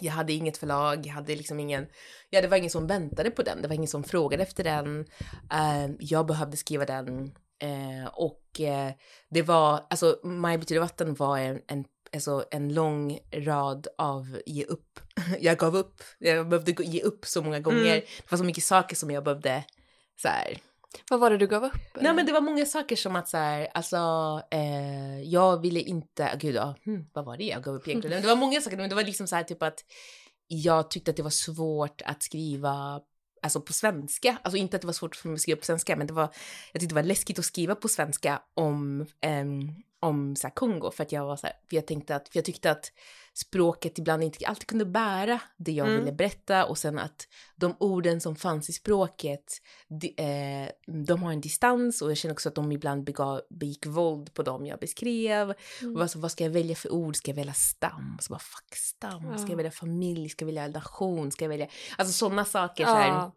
[0.01, 1.87] Jag hade inget förlag, jag hade liksom ingen,
[2.29, 4.99] ja det var ingen som väntade på den, det var ingen som frågade efter den.
[5.53, 8.91] Uh, jag behövde skriva den Eh, och eh,
[9.29, 14.63] det var, alltså Maj betyder vatten var en, en, alltså, en lång rad av ge
[14.63, 14.99] upp.
[15.39, 17.79] jag gav upp, jag behövde ge upp så många gånger.
[17.79, 17.99] Mm.
[18.17, 19.63] Det var så mycket saker som jag behövde
[20.21, 20.57] så här.
[21.09, 21.73] Vad var det du gav upp?
[21.95, 23.97] Nej men det var många saker som att så här, alltså
[24.51, 28.21] eh, jag ville inte, gud ja, hmm, vad var det jag gav upp egentligen?
[28.21, 29.85] Det var många saker, men det var liksom så här typ att
[30.47, 33.01] jag tyckte att det var svårt att skriva
[33.45, 34.37] alltså på svenska.
[34.43, 36.29] Alltså inte att det var svårt för mig att skriva på svenska, men det var,
[36.71, 39.05] jag tyckte det var läskigt att skriva på svenska om,
[39.41, 42.29] um, om så här, Kongo för att jag var så här, för jag tänkte att,
[42.29, 42.91] för jag tyckte att
[43.37, 45.99] språket ibland inte alltid kunde bära det jag mm.
[45.99, 50.69] ville berätta och sen att de orden som fanns i språket, de, eh,
[51.05, 54.43] de har en distans och jag känner också att de ibland begav, begick våld på
[54.43, 55.53] dem jag beskrev.
[55.81, 55.95] Mm.
[55.95, 57.15] Och alltså, vad ska jag välja för ord?
[57.15, 58.17] Ska jag välja stam?
[58.21, 59.37] Så bara fuck stam.
[59.37, 60.29] Ska jag välja familj?
[60.29, 61.31] Ska jag välja nation?
[61.31, 61.67] Ska jag välja...
[61.97, 62.85] Alltså sådana saker.
[62.85, 63.31] Så här,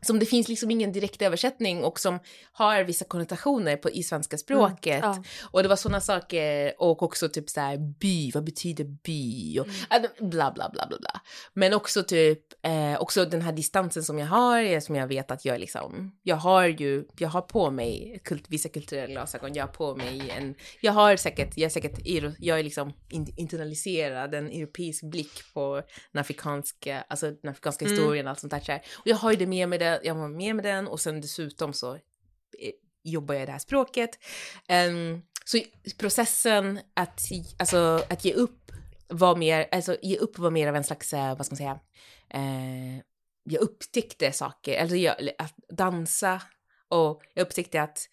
[0.00, 2.18] som det finns liksom ingen direkt översättning och som
[2.52, 5.04] har vissa konnotationer på, i svenska mm, språket.
[5.04, 5.22] Mm, ja.
[5.50, 9.58] Och det var sådana saker och också typ så här by, vad betyder by?
[9.60, 10.30] Och, mm.
[10.30, 11.20] bla bla bla bla bla.
[11.54, 15.44] Men också typ, eh, också den här distansen som jag har, som jag vet att
[15.44, 19.72] jag liksom, jag har ju, jag har på mig kult, vissa kulturella glasögon, jag har
[19.72, 21.98] på mig en, jag har säkert, jag är säkert,
[22.38, 22.92] jag är liksom
[23.36, 27.96] internaliserad, en europeisk blick på den afrikanska, alltså den afrikanska mm.
[27.96, 28.82] historien och allt sånt där.
[28.94, 31.20] Och jag har ju det med mig det, jag var med med den och sen
[31.20, 32.00] dessutom så eh,
[33.02, 34.18] jobbar jag det här språket.
[34.88, 35.60] Um, så
[35.98, 37.20] processen att,
[37.58, 38.72] alltså, att ge upp
[39.08, 41.80] var mer, alltså ge upp var mer av en slags, eh, vad ska man säga,
[42.34, 43.00] uh,
[43.42, 46.42] jag upptäckte saker, alltså jag, att dansa
[46.88, 48.08] och jag upptäckte att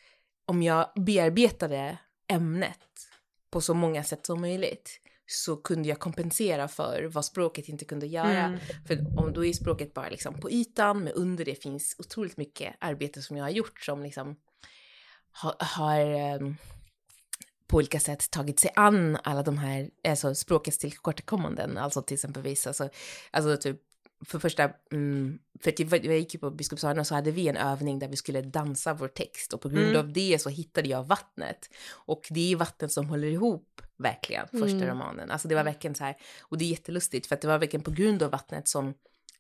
[0.46, 3.10] om jag bearbetade ämnet
[3.50, 8.08] på så många sätt som möjligt så kunde jag kompensera för vad språket inte kunde
[8.08, 8.44] göra.
[8.44, 8.60] Mm.
[8.88, 12.76] För om då är språket bara liksom på ytan, men under det finns otroligt mycket
[12.80, 14.36] arbete som jag har gjort som liksom
[15.32, 16.58] har, har um,
[17.68, 22.68] på olika sätt tagit sig an alla de här alltså språkets tillkortakommanden, alltså till exempelvis
[22.68, 22.90] alltså,
[23.32, 23.82] alltså typ
[24.26, 27.58] för första, mm, för att jag gick ju på Biskopshallen och så hade vi en
[27.58, 30.00] övning där vi skulle dansa vår text och på grund mm.
[30.00, 31.70] av det så hittade jag vattnet.
[31.92, 34.90] Och det är vattnet som håller ihop verkligen första mm.
[34.90, 35.32] romanen.
[35.32, 37.84] Alltså det var verkligen så här, och det är jättelustigt för att det var verkligen
[37.84, 38.94] på grund av vattnet som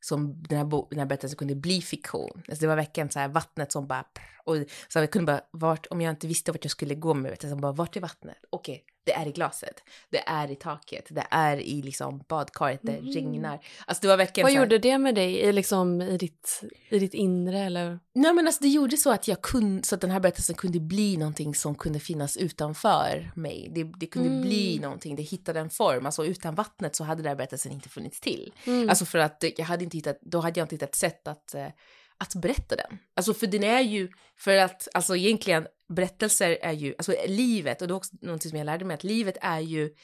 [0.05, 2.43] som den här, bo, den här berättelsen kunde bli fiktion.
[2.47, 4.05] Alltså det var verkligen så här vattnet som bara...
[4.43, 4.55] Och
[4.87, 7.61] så jag kunde bara, vart, om jag inte visste vart jag skulle gå med berättelsen,
[7.61, 8.37] bara vart är vattnet?
[8.49, 12.91] Okej, det är i glaset, det är i taket, det är i liksom badkaret, det
[13.01, 13.11] Mhm.
[13.13, 13.59] regnar.
[13.87, 16.99] Alltså det var verkligen Vad här- gjorde det med dig i, liksom, i, ditt, i
[16.99, 17.59] ditt inre?
[17.59, 17.99] Eller?
[18.13, 20.79] Nej men alltså det gjorde så att jag kunde, så att den här berättelsen kunde
[20.79, 23.71] bli någonting som kunde finnas utanför mig.
[23.75, 24.41] Det, det kunde Mm.
[24.41, 26.05] bli någonting, det hittade en form.
[26.05, 28.53] Alltså utan vattnet så hade den här berättelsen inte funnits till.
[28.65, 28.89] Mm.
[28.89, 31.53] Alltså för att jag hade inte hittat, då hade jag inte hittat ett sätt att,
[31.53, 31.67] eh,
[32.17, 32.97] att berätta den.
[33.15, 37.87] Alltså för den är ju, för att alltså egentligen berättelser är ju, alltså livet, och
[37.87, 39.95] det är också någonting som jag lärde mig, att livet är ju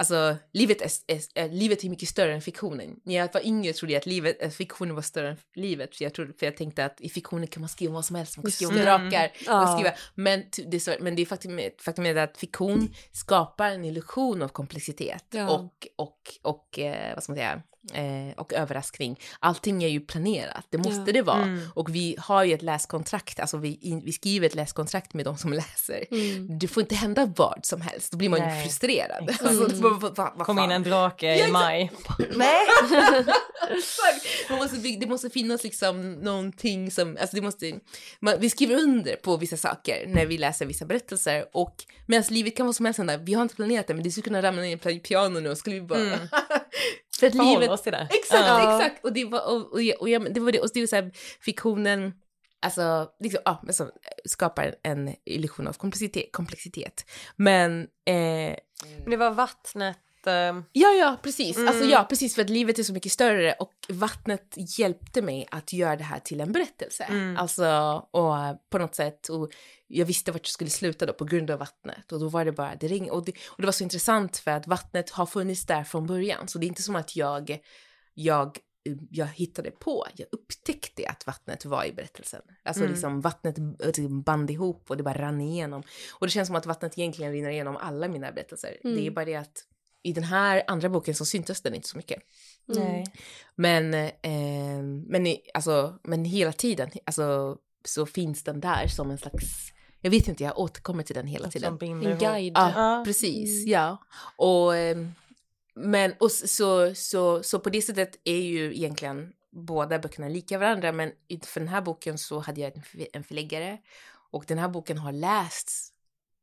[0.00, 2.96] Alltså, livet är, är, är, livet är mycket större än fiktionen.
[3.04, 5.96] När jag var yngre trodde jag att livet, att fiktionen var större än livet.
[5.96, 8.36] För jag, trodde, för jag tänkte att i fiktionen kan man skriva vad som helst.
[8.36, 9.32] Man kan skriva om drakar.
[9.46, 12.94] Man kan skriva, men det är, så, men det är faktum, faktum är att fiktion
[13.12, 15.24] skapar en illusion av komplexitet.
[15.30, 15.50] Ja.
[15.50, 17.62] Och, och, och eh, vad ska man säga,
[17.94, 19.20] eh, och överraskning.
[19.40, 21.12] Allting är ju planerat, det måste Ja.
[21.12, 21.42] det vara.
[21.42, 21.68] Mm.
[21.74, 25.38] Och vi har ju ett läskontrakt, alltså vi, in, vi skriver ett läskontrakt med de
[25.38, 26.04] som läser.
[26.10, 26.58] Mm.
[26.58, 28.62] Det får inte hända vad som helst, då blir man ju Nej.
[28.62, 29.30] frustrerad.
[29.30, 29.42] Exakt.
[29.50, 29.80] Alltså, Mm.
[29.80, 30.64] vad- vad- vad Kom fan?
[30.64, 31.90] in en drake i maj.
[32.34, 32.66] Nej!
[34.50, 37.72] Man måste, det måste finnas liksom någonting som, alltså det måste,
[38.20, 41.74] man, vi skriver under på vissa saker när vi läser vissa berättelser och
[42.06, 44.24] medan livet kan vara som helst hända, vi har inte planerat det men det skulle
[44.24, 45.98] kunna ramla ner på piano nu och skulle vi bara...
[47.20, 47.70] För att livet...
[47.70, 48.08] oss till det.
[48.10, 48.76] Exakt, Ja.
[48.78, 49.04] exakt!
[49.04, 51.10] Och det var, och, och, och, jag- det var det, och det var så här,
[51.40, 52.12] fiktionen,
[52.62, 53.90] alltså, liksom, ja, men så,
[54.24, 57.04] skapar en illusion av komplexitet, komplexitet.
[57.36, 58.56] Men, eh,
[58.98, 59.96] Men det var vattnet.
[60.26, 61.56] Eh, Ja, ja, precis.
[61.56, 61.68] Mm.
[61.68, 65.72] Alltså ja, precis för att livet är så mycket större och vattnet hjälpte mig att
[65.72, 67.04] göra det här till en berättelse.
[67.04, 67.36] Mm.
[67.36, 67.66] Alltså,
[68.10, 68.34] och
[68.70, 69.50] på något sätt, och
[69.86, 72.52] jag visste vart jag skulle sluta då på grund av vattnet och då var det
[72.52, 75.66] bara, det ring och det, och det var så intressant för att vattnet har funnits
[75.66, 77.60] där från början, så det är inte som att jag,
[78.14, 78.58] jag
[79.10, 82.42] jag hittade på, jag upptäckte att vattnet var i berättelsen.
[82.62, 82.92] Alltså Mm.
[82.92, 85.82] liksom vattnet liksom band ihop och det bara rann igenom.
[86.12, 88.76] Och det känns som att vattnet egentligen rinner igenom alla mina berättelser.
[88.84, 88.96] Mm.
[88.96, 89.64] Det är bara det att
[90.02, 92.22] i den här andra boken så syntes den inte så mycket.
[92.68, 92.84] Mm.
[92.84, 93.04] Nej.
[93.54, 99.18] Men, eh, men, i, alltså, men hela tiden alltså, så finns den där som en
[99.18, 101.78] slags, jag vet inte, jag återkommer till den hela Som tiden.
[101.82, 102.52] En guide.
[102.56, 103.02] Ja, Ja.
[103.04, 103.64] precis.
[103.64, 103.70] Mm.
[103.72, 103.98] Ja.
[104.36, 105.12] Och, ehm,
[105.74, 110.92] men, och så, så, så på det sättet är ju egentligen båda böckerna lika varandra,
[110.92, 111.12] men
[111.44, 112.72] för den här boken så hade jag
[113.12, 113.78] en förläggare
[114.30, 115.92] och den här boken har lästs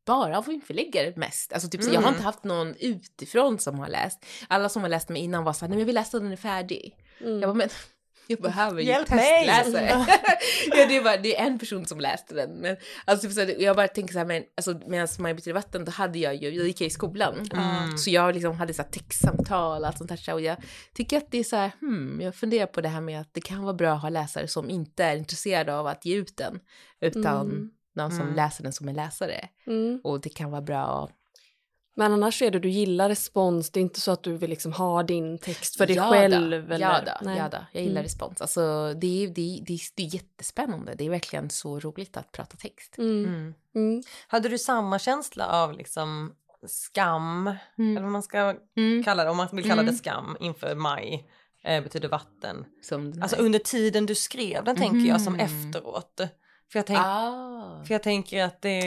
[0.07, 1.53] bara av förläggare mest.
[1.53, 2.13] Alltså typ så jag har Mm.
[2.13, 4.25] inte haft någon utifrån som har läst.
[4.47, 6.31] Alla som har läst mig innan var så här, nej men jag vill läsa den
[6.31, 6.95] är färdig.
[7.21, 7.39] Mm.
[7.41, 7.69] Jag bara, men
[8.29, 10.05] jag behöver ju Hjälp testläsare.
[10.67, 12.49] ja, det, det är en person som läste den.
[12.51, 15.53] Men, alltså, typ så här, jag bara tänker så här, men alltså, medan Maja betyder
[15.55, 17.49] vatten, då hade jag ju, jag gick i skolan.
[17.53, 17.97] Mm.
[17.97, 20.33] Så jag liksom hade så här textsamtal och allt sånt där.
[20.33, 20.57] Och jag
[20.93, 23.41] tycker att det är så här, hmm, jag funderar på det här med att det
[23.41, 26.59] kan vara bra att ha läsare som inte är intresserade av att ge ut den.
[27.01, 27.69] Utan Mm.
[27.97, 28.35] Någon som Mm.
[28.35, 29.49] läser den som en läsare.
[29.67, 30.01] Mm.
[30.03, 31.09] Och det kan vara bra.
[31.95, 34.73] Men annars är det du gillar respons, det är inte så att du vill liksom
[34.73, 36.67] ha din text för dig Ja själv?
[36.67, 36.79] Då, eller?
[36.79, 38.03] ja, då, ja då, jag gillar Mm.
[38.03, 38.41] respons.
[38.41, 40.95] Alltså, det, är, det, är, det, är, det är jättespännande.
[40.97, 42.97] Det är verkligen så roligt att prata text.
[42.97, 43.25] Mm.
[43.25, 43.53] Mm.
[43.75, 44.03] Mm.
[44.27, 46.33] Hade du samma känsla av liksom
[46.67, 49.03] skam, eller vad man ska Mm.
[49.03, 51.29] kalla det, om man vill kalla det skam inför maj,
[51.63, 52.65] eh, betyder vatten.
[52.81, 56.21] Som Alltså under tiden du skrev den tänker jag som efteråt.
[56.71, 57.83] För jag, tänk, ah.
[57.87, 58.81] för jag tänker att det,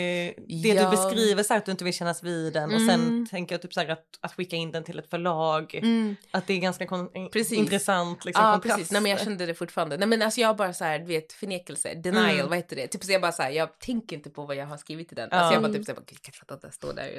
[0.49, 0.85] det Ja.
[0.85, 2.89] du beskriver så här att du inte vill kännas vid den och Mm.
[2.89, 5.75] sen tänker jag typ så här att, att skicka in den till ett förlag.
[5.75, 6.17] Mm.
[6.31, 7.59] Att det är ganska kon- Precis.
[7.59, 8.77] intressant liksom, kontrast.
[8.77, 8.93] precis.
[8.93, 9.97] Nej, men jag kände det fortfarande.
[9.97, 12.49] Nej, men alltså jag bara så här, du vet, förnekelse, denial, Mm.
[12.49, 12.87] vad heter det?
[12.87, 15.15] Typ så jag bara så här, jag tänker inte på vad jag har skrivit i
[15.15, 15.29] den.
[15.33, 15.37] Ja.
[15.37, 17.11] Alltså jag bara typ så här, gud, kanske att det står där.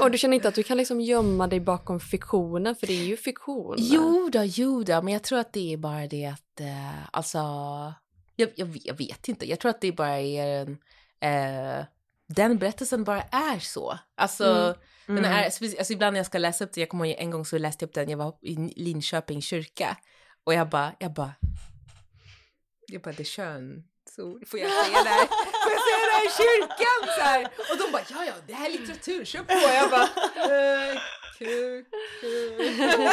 [0.00, 3.04] Och du känner inte att du kan liksom gömma dig bakom fiktionen, för det är
[3.04, 3.74] ju fiktion.
[3.78, 7.38] Jo då, jo då, men jag tror att det är bara det att, eh, alltså,
[8.40, 9.48] jag, jag, jag vet inte.
[9.50, 10.78] Jag tror att det bara är en,
[11.20, 11.84] eh,
[12.28, 13.98] den berättelsen bara är så.
[14.16, 14.74] Alltså,
[15.08, 15.22] Mm.
[15.22, 15.44] den Mm.
[15.44, 17.44] är, speci- alltså ibland när jag ska läsa upp det, jag kommer ihåg en gång
[17.44, 19.96] så läste jag upp den, jag var i Linköping kyrka
[20.44, 21.32] och jag bara, jag bara,
[22.86, 23.84] jag bara, det är kön.
[24.16, 27.44] Så får jag säga det här, får jag säga det här i kyrkan så här?
[27.44, 29.52] Och de bara, ja ja, det här är litteratur, kör på.
[29.52, 30.98] Jag bara, eh,
[31.38, 31.84] kul,
[32.20, 32.60] kul.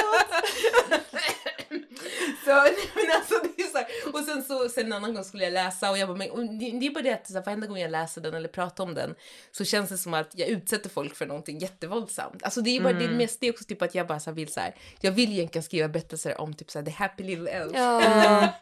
[2.45, 2.51] Så,
[2.95, 3.87] men alltså det är så här.
[4.13, 6.71] Och sen så, sen en annan gång skulle jag läsa och jag bara, men det,
[6.79, 8.93] det är bara det att så här, varenda gång jag läser den eller pratar om
[8.93, 9.15] den
[9.51, 12.43] så känns det som att jag utsätter folk för någonting jättevåldsamt.
[12.43, 13.17] Alltså det är bara, det Mm.
[13.17, 15.63] mest det också typ att jag bara så här vill så här, jag vill egentligen
[15.63, 17.71] skriva berättelser om typ så här the happy little elf.
[17.75, 18.01] Ja.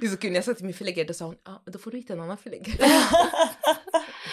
[0.00, 1.72] det är så kul, när jag sa till min förläggare då sa hon, ja men
[1.72, 2.76] då får du hitta en annan förläggare.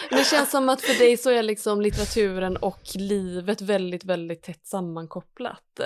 [0.10, 4.67] Det känns som att för dig så är liksom litteraturen och livet väldigt, väldigt tätt
[4.67, 5.80] sammankopplat.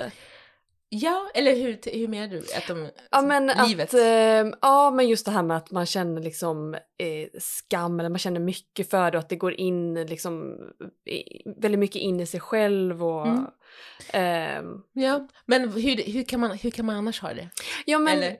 [0.88, 2.38] Ja, eller hur, hur menar du?
[2.38, 3.88] Att de, Ja alltså, men, livet?
[3.88, 8.08] att, eh, ja men just det här med att man känner liksom eh, skam eller
[8.10, 10.56] man känner mycket för det och att det går in liksom
[11.56, 13.46] väldigt mycket in i sig själv och Mm.
[14.12, 17.48] ehm, Ja, men hur, hur, kan man, hur kan man annars ha det?
[17.86, 18.18] Ja men,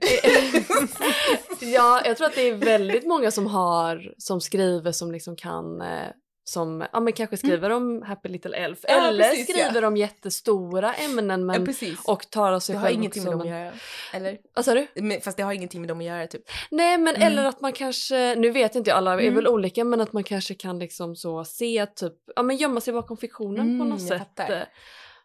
[1.60, 5.80] ja jag tror att det är väldigt många som har, som skriver som liksom kan
[5.80, 6.08] eh,
[6.48, 9.02] som ja, men kanske skriver om Happy Little Elf Mm.
[9.02, 9.54] Ja, eller precis, ja.
[9.64, 13.38] skriver om jättestora ämnen men, ja, och talar sig det har själv ingenting med som
[13.38, 13.72] dem att göra.
[14.12, 14.38] Eller?
[14.54, 14.86] Vad sa du?
[14.94, 16.42] Men, fast det har ingenting med dem att göra typ.
[16.70, 17.26] Nej men Mm.
[17.26, 19.34] eller att man kanske, nu vet inte jag, alla är Mm.
[19.34, 22.92] väl olika men att man kanske kan liksom så se typ, ja men gömma sig
[22.94, 24.18] bakom fiktionen på Mm, något sätt.
[24.18, 24.68] fattar.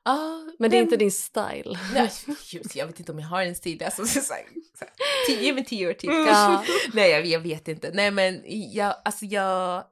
[0.03, 1.79] Ja, Men det är inte din style.
[1.93, 2.09] Nej,
[2.51, 3.83] just, jag vet inte om jag har en stil.
[3.85, 4.33] Alltså, så, så,
[4.79, 4.85] så,
[5.27, 6.25] tio, mig tio år till Ja.
[6.25, 6.73] kanske.
[6.93, 7.91] Nej, jag, jag vet inte.
[7.93, 8.41] Nej, men
[8.73, 9.83] jag, alltså jag...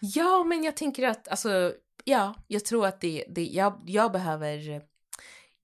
[0.00, 4.82] Ja, men jag tänker att, alltså, ja, jag tror att det, det jag, jag behöver...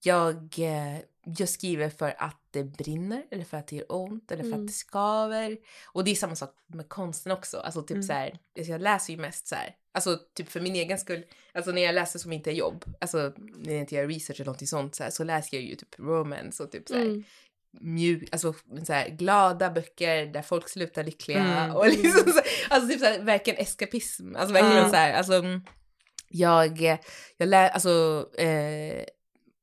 [0.02, 0.98] Jag, eh,
[1.38, 4.60] jag skriver för att det brinner, eller för att det gör ont, eller för Mm.
[4.60, 5.56] att det skaver.
[5.86, 7.58] Och det är samma sak med konsten också.
[7.58, 8.02] Alltså typ Mm.
[8.02, 11.24] så här, alltså jag läser ju mest så här, alltså typ för min egen skull,
[11.54, 14.46] alltså när jag läser som inte är jobb, alltså när jag inte gör research eller
[14.46, 17.24] någonting sånt så, här, så läser jag ju typ romance och typ så här, Mm.
[17.80, 18.54] Mjuk, alltså
[18.86, 21.76] så här, glada böcker där folk slutar lyckliga Mm.
[21.76, 24.90] och liksom så, alltså typ så här, verkligen eskapism, alltså verkligen Ja.
[24.90, 25.60] så här, alltså mm,
[26.28, 26.98] jag,
[27.36, 29.04] jag lär, alltså eh,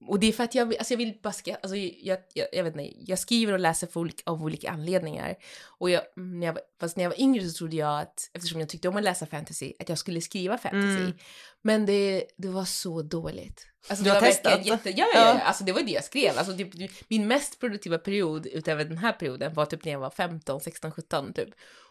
[0.08, 2.64] och det är för att jag, alltså jag vill bara ska, alltså jag, jag, jag
[2.64, 5.36] vet inte, jag skriver och läser för olika, av olika anledningar.
[5.66, 8.30] Och jag, mm, när jag, var- fast när jag var yngre så trodde jag att,
[8.34, 10.88] eftersom jag tyckte om att läsa fantasy, att jag skulle skriva fantasy.
[11.02, 11.14] Mm.
[11.62, 13.68] Men det, det var så dåligt.
[13.88, 14.66] Alltså, Du har testat?
[14.66, 16.38] Jätte, ja, ja, ja, alltså det var det jag skrev.
[16.38, 16.70] Alltså, typ,
[17.10, 20.92] min mest produktiva period utöver den här perioden var typ när jag var 15, 16,
[20.92, 21.50] 17 typ.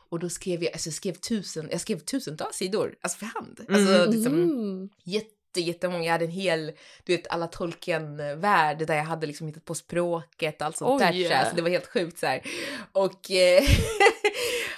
[0.08, 3.60] Och då skrev jag, alltså jag skrev tusen, jag skrev tusentals sidor, alltså för hand.
[3.68, 4.10] Alltså Mm.
[4.10, 6.04] liksom, jätte, jättemånga.
[6.04, 6.72] Jag hade en hel,
[7.04, 11.28] du vet, alla Tolkien-värld där jag hade liksom hittat på språket och allt sånt Oj.
[11.28, 11.44] där.
[11.44, 12.42] så det var helt sjukt så här.
[12.92, 13.30] Och...
[13.30, 13.62] Eh,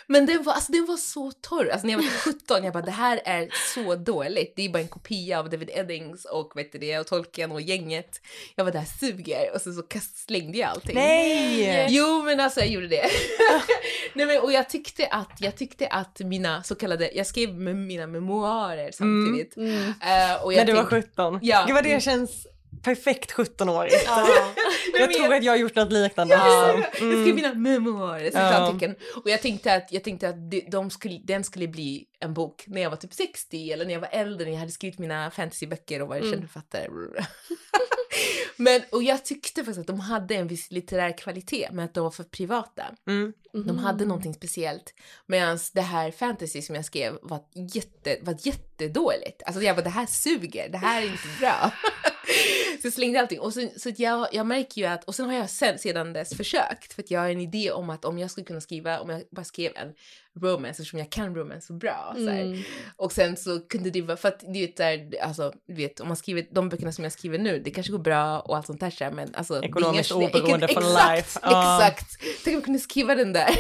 [0.07, 1.69] men den var, alltså, den var så torr.
[1.69, 4.53] Alltså när jag var 17, jag bara det här är så dåligt.
[4.57, 7.61] Det är bara en kopia av David Eddings och vet du det, och Tolkien och
[7.61, 8.21] gänget.
[8.55, 10.95] Jag var där suger och så, så kast, slängde jag allting.
[10.95, 11.87] Nej!
[11.91, 13.11] Jo men alltså jag gjorde det.
[14.15, 18.07] Nej, men, och jag tyckte, att, jag tyckte att mina så kallade, jag skrev mina
[18.07, 19.57] memoarer samtidigt.
[19.57, 19.77] Mm.
[20.03, 21.39] Eh, och jag När du var tänkte- 17?
[21.43, 21.65] Ja.
[21.67, 22.47] Gud vad det känns
[22.83, 23.93] perfekt 17-årigt.
[24.07, 24.29] Ja.
[24.99, 27.05] Jag tror att jag har gjort något liknande också.
[27.05, 28.79] Jag skrev mina memoarer, Ja.
[29.17, 32.65] Och jag tänkte att, jag tänkte att de, de skulle, den skulle bli en bok
[32.67, 35.31] när jag var typ 60 eller när jag var äldre, när jag hade skrivit mina
[35.31, 36.31] fantasyböcker och var Mm.
[36.31, 36.89] känd författare.
[38.57, 42.05] Men, och jag tyckte faktiskt att de hade en viss litterär kvalitet, men att de
[42.05, 42.85] var för privata.
[43.09, 43.33] Mm.
[43.53, 44.95] De hade någonting speciellt.
[45.27, 47.41] Medan det här fantasy som jag skrev var,
[47.75, 49.43] jätte, var jättedåligt.
[49.47, 51.73] Alltså jag bara, det här suger, det här är inte bra.
[52.81, 53.41] så jag slängde allting.
[53.41, 56.37] Och så, så jag, jag märker ju att, och sen har jag sen, sedan dess
[56.37, 59.11] försökt, för att jag har en idé om att om jag skulle kunna skriva, om
[59.11, 59.95] jag bara skrev en
[60.41, 62.13] romance, eftersom jag kan romance så bra.
[62.15, 62.29] Så.
[62.29, 62.63] Mm.
[62.97, 66.09] Och sen så kunde det vara, för att du vet, där, alltså, du vet om
[66.09, 68.81] man skriver de böckerna som jag skriver nu, det kanske går bra och allt sånt
[68.81, 69.63] där så här, men alltså.
[69.63, 71.39] Ekonomiskt oberoende exakt, life.
[71.43, 71.79] Ja.
[71.89, 72.23] Exakt!
[72.45, 73.51] Tänk om jag kunde skriva den där.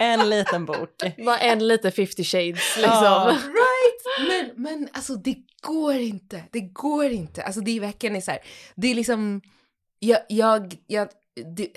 [0.00, 1.02] En liten bok.
[1.24, 3.02] Bara en lite 50 shades liksom.
[3.02, 3.38] Ja.
[3.84, 4.28] vet!
[4.28, 6.44] Men, men alltså det går inte.
[6.50, 7.42] Det går inte.
[7.42, 8.40] Alltså det är verkligen så här.
[8.74, 9.40] Det är liksom,
[9.98, 11.08] jag, jag, jag,
[11.56, 11.72] det,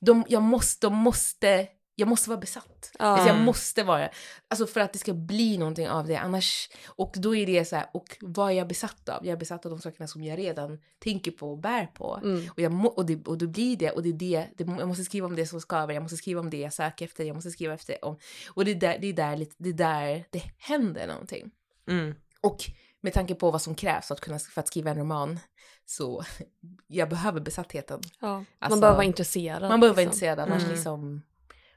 [0.00, 2.92] de, jag måste, de måste, jag måste vara besatt.
[2.98, 3.44] Alltså jag Mm.
[3.46, 4.08] måste vara,
[4.48, 6.16] alltså för att det ska bli någonting av det.
[6.16, 9.26] Annars, och då är det så här, och vad är jag besatt av?
[9.26, 12.20] Jag är besatt av de sakerna som jag redan tänker på och bär på.
[12.24, 12.50] Mm.
[12.50, 14.88] Och, jag må, och, det, och då blir det, och det är det, det, jag
[14.88, 17.34] måste skriva om det som skaver, jag måste skriva om det jag söker efter, jag
[17.34, 18.18] måste skriva efter om,
[18.54, 21.50] och det är där det, är där, det, är där det händer någonting.
[21.88, 22.14] Mm.
[22.40, 22.64] Och
[23.00, 25.40] med tanke på vad som krävs för att, kunna, för att skriva en roman,
[25.86, 26.22] så
[26.86, 28.00] jag behöver besattheten.
[28.20, 28.26] Ja.
[28.28, 29.62] Man Alltså, behöver vara intresserad.
[29.62, 30.02] Man behöver vara liksom.
[30.02, 30.74] intresserad, annars Mm.
[30.74, 31.22] liksom,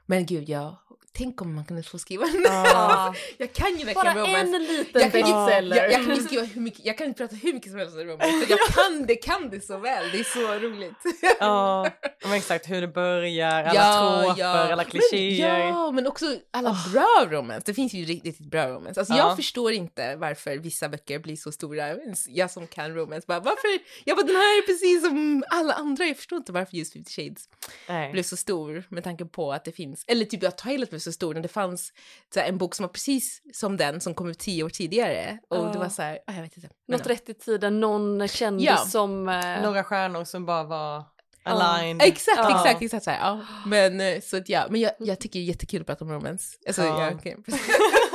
[0.06, 0.76] men gud, jag,
[1.16, 3.14] tänk om man kunde få skriva en Ja.
[3.38, 4.56] Jag kan ju Bara verkligen romance.
[4.56, 5.76] en liten Jag kan, ju, bestseller.
[5.76, 8.00] jag, jag kan ju skriva hur mycket, jag kan prata hur mycket som helst om
[8.04, 10.92] romance, jag kan det, kan det så väl, det är så roligt.
[11.40, 11.90] Ja,
[12.22, 15.58] men exakt hur det börjar, alla troper, alla klichéer.
[15.58, 17.62] Men, ja, men också alla bra romance.
[17.66, 19.00] Det finns ju riktigt, riktigt bra romance.
[19.00, 19.18] Alltså Ja.
[19.28, 21.96] jag förstår inte varför vissa böcker blir så stora.
[22.28, 23.68] Jag som kan romance bara, varför?
[24.04, 26.04] Jag bara, den här är precis som alla andra.
[26.04, 27.48] Jag förstår inte varför just 50 shades
[27.88, 28.12] Nej.
[28.12, 31.12] blev så stor med tanke på att det finns, eller typ att Twilight blev så
[31.12, 31.92] stor när det fanns
[32.34, 35.38] så här, en bok som var precis som den som kom ut tio år tidigare.
[35.50, 35.70] Och Ja.
[35.72, 36.68] det var så här, ah, jag vet inte.
[36.88, 38.76] Något rätt i tiden, någon kändis Ja.
[38.76, 39.28] som...
[39.28, 41.04] Eh, Några stjärnor som bara var
[41.44, 42.02] aligned.
[42.08, 42.60] Exakt, Ja.
[42.60, 43.40] exakt, exakt så här, ja.
[43.66, 46.10] Men eh, så att ja, men jag, jag tycker det är jättekul att prata om
[46.12, 46.56] romance.
[46.66, 47.00] Alltså, Ja.
[47.24, 47.34] jag,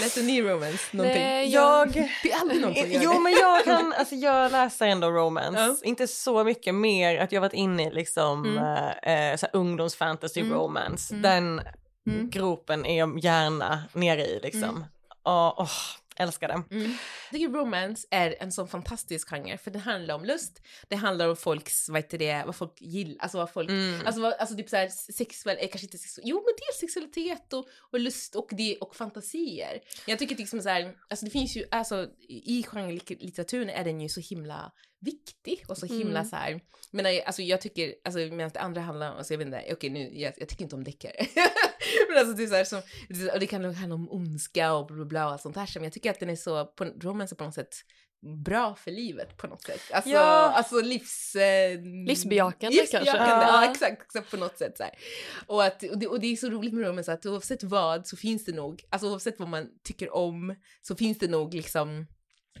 [0.00, 1.22] Läs en ny romance, någonting.
[1.22, 1.92] Nej, Jag...
[2.22, 5.60] Det är aldrig någon som gör Jo men jag kan, alltså jag läser ändå romance,
[5.60, 5.76] Ja.
[5.88, 9.32] inte så mycket mer att jag varit inne i liksom Mm.
[9.32, 10.52] eh, så ungdomsfantasy Mm.
[10.52, 11.14] romance.
[11.14, 11.22] Mm.
[11.22, 11.60] Den
[12.06, 12.30] Mm.
[12.30, 14.84] gropen är jag gärna nere i liksom.
[15.22, 15.68] Och, åh,
[16.16, 16.64] älskar den.
[16.70, 16.90] Mm.
[17.30, 21.28] Jag tycker romance är en sån fantastisk genre för det handlar om lust, det handlar
[21.28, 24.06] om folks, vad heter det, vad folk gillar, alltså vad folk, Mm.
[24.06, 27.68] alltså, vad, alltså typ såhär sexuell, eh, kanske inte sexuell, jo men dels sexualitet och,
[27.92, 29.80] och lust och, det, och fantasier.
[30.06, 34.20] Jag tycker liksom såhär, alltså det finns ju, alltså i genrelitteraturen är den ju så
[34.20, 34.72] himla
[35.04, 36.30] viktig och så himla Mm.
[36.30, 36.60] så här.
[36.90, 39.64] Men jag- alltså jag tycker, alltså medan det andra handlar om, alltså jag vet inte,
[39.72, 41.12] okej nu, jag, jag tycker inte om deckare.
[42.08, 42.82] men alltså det är så här som,
[43.34, 45.92] och det kan handla om ondska och bla bla bla och sånt här men jag
[45.92, 47.74] tycker att den är så, på, romance är på något sätt
[48.44, 49.80] bra för livet på något sätt.
[49.92, 50.20] Alltså, Ja.
[50.22, 51.34] alltså livs...
[51.36, 53.46] Eh, Livsbejakande livsbejakande, kanske.
[53.46, 53.70] Ja.
[53.70, 54.92] exakt, exakt på något sätt så här.
[55.46, 58.16] Och, att, och, det, och det är så roligt med romance att oavsett vad så
[58.16, 62.06] finns det nog, alltså oavsett vad man tycker om så finns det nog liksom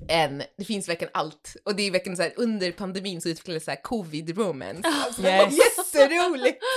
[0.08, 1.56] en, det finns verkligen allt.
[1.64, 4.82] Och det är verkligen så här, under pandemin så utvecklades så här covid-romance.
[5.04, 5.54] Alltså, Yes.
[5.94, 6.58] jätteroligt!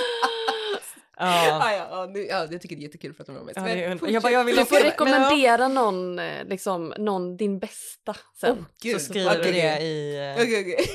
[1.20, 1.46] Ja.
[1.46, 3.60] Ja, ja, nu, ja, jag tycker det är jättekul att prata om romance.
[3.60, 7.60] Ja, Men jag, bara, jag vill Du får men- rekommendera någon, eh, liksom, någon din
[7.60, 8.66] bästa sen.
[8.82, 9.02] Gud.
[9.02, 10.86] Så skriver du Okej, det i, eh, Okej, okej.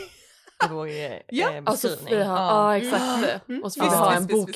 [0.65, 1.49] i vår eh, Ja.
[1.49, 2.27] Får beskrivning.
[2.29, 2.77] ha, ja.
[2.77, 3.49] exakt.
[3.49, 3.63] Mm.
[3.65, 4.51] Och så får vi ha en bok.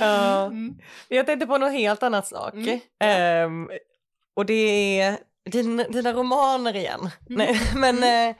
[0.00, 0.74] Mm.
[1.08, 2.54] Jag tänkte på något helt annat sak.
[2.54, 3.68] Mm.
[4.36, 5.18] Och det är
[5.50, 7.00] dina, dina romaner igen.
[7.00, 7.10] Mm.
[7.38, 8.36] Nej, men eh,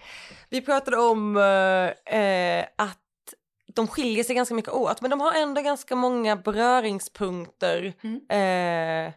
[0.49, 2.99] vi pratade om eh, eh, att
[3.75, 9.07] de skiljer sig ganska mycket åt men de har ändå ganska många beröringspunkter Mm.
[9.09, 9.13] eh,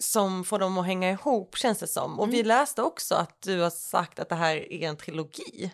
[0.00, 2.18] som får dem att hänga ihop känns det som.
[2.18, 2.36] Och Mm.
[2.36, 5.70] vi läste också att du har sagt att det här är en trilogi.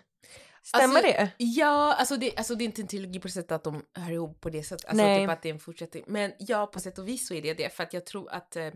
[0.62, 1.30] Stämmer Alltså, det?
[1.38, 4.12] Ja, alltså det, alltså det är inte en trilogi på det sättet att de hör
[4.12, 4.84] ihop på det sättet.
[4.84, 5.20] Alltså Nej.
[5.20, 6.04] typ att det är en fortsättning.
[6.06, 7.74] Men ja, på sätt och vis så är det det.
[7.76, 8.68] För att jag tror att, eh,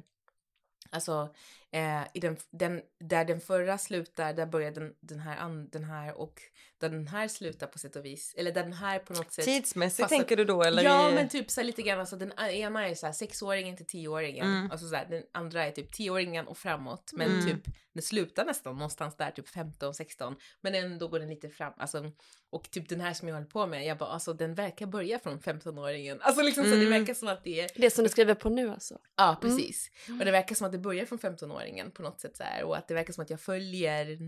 [0.91, 1.29] alltså,
[1.73, 6.19] eh, i den, den, där den förra slutar, där börjar den, den, här, den här
[6.21, 6.43] och
[6.81, 8.35] där den här slutar på sätt och vis.
[8.39, 9.45] Eller där den här på något sätt.
[9.45, 10.83] Tidsmässigt fast tänker du då eller?
[10.83, 11.15] ja, i...
[11.15, 14.47] men typ så här lite grann, alltså den ena är så här sexåringen till tioåringen.
[14.47, 14.71] Mm.
[14.71, 17.11] Alltså så här, den andra är typ tioåringen och framåt.
[17.15, 17.47] Men Mm.
[17.47, 20.37] typ, den slutar nästan någonstans där, typ 15, 16.
[20.61, 22.13] Men ändå går den lite fram, alltså.
[22.51, 25.19] Och typ den här som jag håller på med, jag bara, alltså den verkar börja
[25.19, 26.19] från 15-åringen.
[26.23, 26.91] Alltså liksom så, det Mm.
[26.91, 28.99] verkar som att det är, Det som du skriver på nu alltså.
[29.17, 29.91] ja precis.
[30.21, 31.58] Och det verkar som att det börjar från 15-åringen
[31.95, 32.65] på något sätt så här.
[32.65, 34.19] Och att det verkar som att jag följer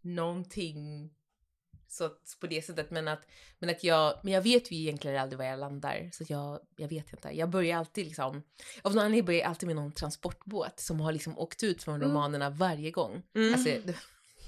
[0.00, 1.10] någonting
[1.88, 3.26] så att, på det sättet, men att,
[3.58, 6.60] men att jag, men jag vet ju egentligen aldrig var jag landar, så att jag,
[6.76, 7.28] jag vet inte.
[7.32, 8.42] Jag börjar alltid liksom,
[8.82, 11.94] av någon anledning börjar jag alltid med någon transportbåt som har liksom åkt ut från
[11.94, 12.08] Mm.
[12.08, 13.22] romanerna varje gång.
[13.34, 13.54] Mm.
[13.54, 13.70] Alltså,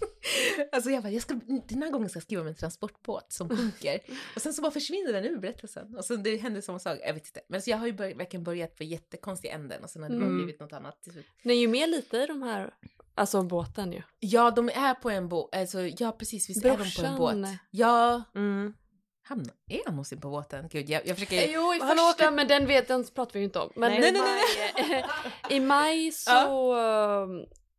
[0.73, 1.35] alltså jag bara, jag ska,
[1.69, 4.01] den här gången ska jag skriva om en transportbåt som sjunker.
[4.37, 5.97] Och sen så bara försvinner den ur berättelsen.
[5.97, 7.41] Och sen det händer samma sak, jag vet inte.
[7.49, 10.17] Men så jag har ju bör, verkligen börjat på jättekonstiga änden och sen har det
[10.17, 10.37] Mm.
[10.37, 11.27] blivit något annat till slut.
[11.43, 12.75] Ni är ju med lite i de här,
[13.15, 14.03] alltså båten ju.
[14.19, 17.19] Ja, de är på en båt, alltså ja precis, visst är de på en Brorsan.
[17.43, 17.51] båt.
[17.71, 18.75] Ja, Mm.
[19.23, 19.41] han,
[19.71, 20.69] är han någonsin på båten?
[20.71, 21.49] Gud, jag, jag försöker...
[21.53, 23.73] Jo, i Han första, åker- men den vet den pratar vi ju inte om.
[23.77, 24.13] Men Nej.
[24.13, 25.05] Nej, nej, maj,
[25.57, 26.73] i maj så...
[26.75, 27.31] ehm,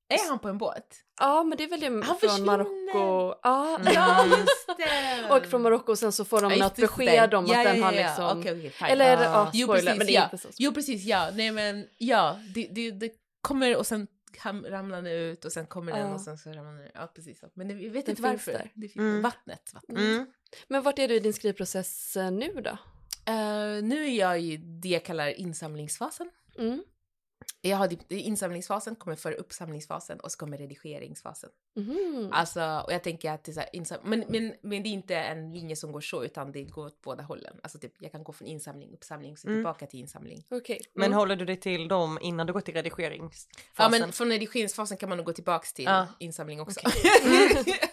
[0.09, 0.95] Är han på en båt?
[1.19, 2.45] Ja, men det är väl det Han från.
[2.45, 3.39] Marocko.
[3.43, 3.93] Ja, Mm.
[3.93, 5.29] Ja, just det!
[5.37, 6.81] och från Marocko och sen så får de Ja, något det.
[6.81, 8.39] besked om Ja, att ja, den har liksom...
[8.39, 8.87] Okej, fine.
[8.87, 9.21] Eller Ah.
[9.23, 10.23] ja, Jo, spoiler, precis, men det är ja.
[10.23, 10.47] inte så.
[10.57, 11.29] Jo, precis, ja.
[11.33, 13.11] Nej, men ja, det, det, det
[13.41, 14.07] kommer och sen
[14.65, 16.91] ramlar den ut och sen kommer den och sen så ramlar den ut.
[16.95, 17.41] Ja, precis.
[17.53, 18.51] Men det, vi vet Den inte varför.
[18.51, 18.71] där.
[18.73, 19.21] Det finns Mm.
[19.21, 19.71] Vattnet.
[19.73, 19.97] vattnet.
[19.99, 20.25] Mm.
[20.67, 22.77] Men vart är du i din skrivprocess eh, nu då?
[23.31, 26.29] Eh, nu är jag i det jag kallar insamlingsfasen.
[26.59, 26.83] Mm.
[27.67, 31.49] Jag har det- insamlingsfasen, kommer före uppsamlingsfasen och så kommer redigeringsfasen.
[31.75, 32.29] Mhm.
[32.33, 34.91] Alltså, och jag tänker att det är så här, insam- men, men, men det är
[34.91, 37.59] inte en linje som går så, utan det går åt båda hållen.
[37.63, 39.57] Alltså typ, jag kan gå från insamling, uppsamling, så Mm.
[39.59, 40.43] tillbaka till insamling.
[40.93, 41.13] Men Mm.
[41.17, 43.51] håller du dig till dem innan du går till redigeringsfasen?
[43.77, 46.07] Ja, men från redigeringsfasen kan man nog gå tillbaks till Ja.
[46.19, 46.79] insamling också.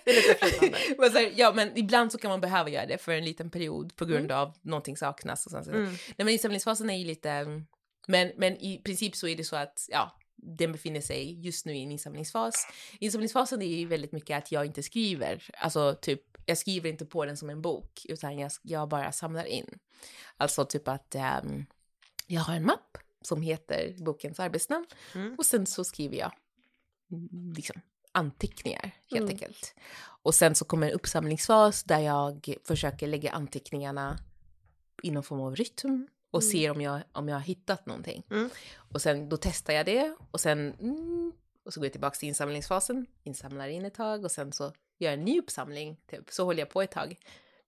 [0.05, 0.79] Det är lite flytande.
[0.99, 3.97] men här, ja, men ibland så kan man behöva göra det för en liten period
[3.97, 5.47] på grund av någonting saknas.
[5.47, 5.71] Och sen så.
[5.71, 5.85] Mm.
[5.85, 7.67] Nej, men insamlingsfasen är ju lite, mm,
[8.09, 11.77] men, men i princip så är det så att, ja, den befinner sig just nu
[11.77, 12.67] i en insamlingsfas.
[13.01, 17.25] Insamlingsfasen är ju väldigt mycket att jag inte skriver, alltså typ, jag skriver inte på
[17.25, 19.79] den som en bok, utan jag, jag bara samlar in.
[20.37, 21.67] Alltså typ att ehm,
[22.27, 25.35] jag har en mapp som heter bokens arbetsnamn Mm.
[25.39, 26.33] och sen så skriver jag
[27.57, 27.81] liksom
[28.13, 29.29] anteckningar helt Mm.
[29.29, 29.75] enkelt.
[30.23, 34.19] Och sen så kommer en uppsamlingsfas där jag försöker lägga anteckningarna
[35.03, 36.53] i någon form av rytm och Mm.
[36.53, 38.23] ser om jag, om jag har hittat någonting.
[38.31, 38.51] Mm.
[38.93, 41.33] Och sen då testar jag det och sen mm,
[41.65, 44.65] och så går jag tillbaka till insamlingsfasen, insamlar in ett tag och sen så
[44.99, 45.97] gör jag en ny uppsamling.
[46.11, 46.31] Typ.
[46.31, 47.19] Så håller jag på ett tag.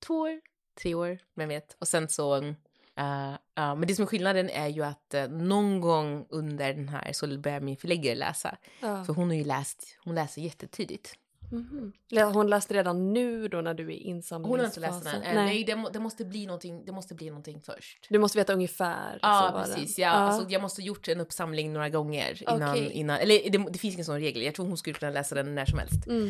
[0.06, 0.40] Två år,
[0.82, 1.76] tre år, vem vet.
[1.78, 2.54] Och sen så,
[3.00, 6.88] Uh, uh, men det som är skillnaden är ju att uh, någon gång under den
[6.88, 8.56] här så börjar min förläggare läsa.
[8.80, 11.14] För hon har ju läst, hon läser jättetidigt.
[11.50, 11.92] Mhm.
[12.10, 14.44] Lä- Hon läste redan nu då när du är insamlingsfasen?
[14.50, 15.34] Hon har inte läst den än.
[15.34, 15.44] Nej.
[15.46, 18.06] Nej, det, må, det, måste bli någonting, det måste bli någonting först.
[18.10, 19.18] Du måste veta ungefär.
[19.22, 19.98] Ja, så vad precis.
[19.98, 22.90] Ja, Alltså, jag måste ha gjort en uppsamling några gånger innan, Okej.
[22.92, 24.42] innan eller det, det finns ingen sån regel.
[24.42, 26.06] Jag tror hon skulle kunna läsa den när som helst.
[26.06, 26.28] Mm.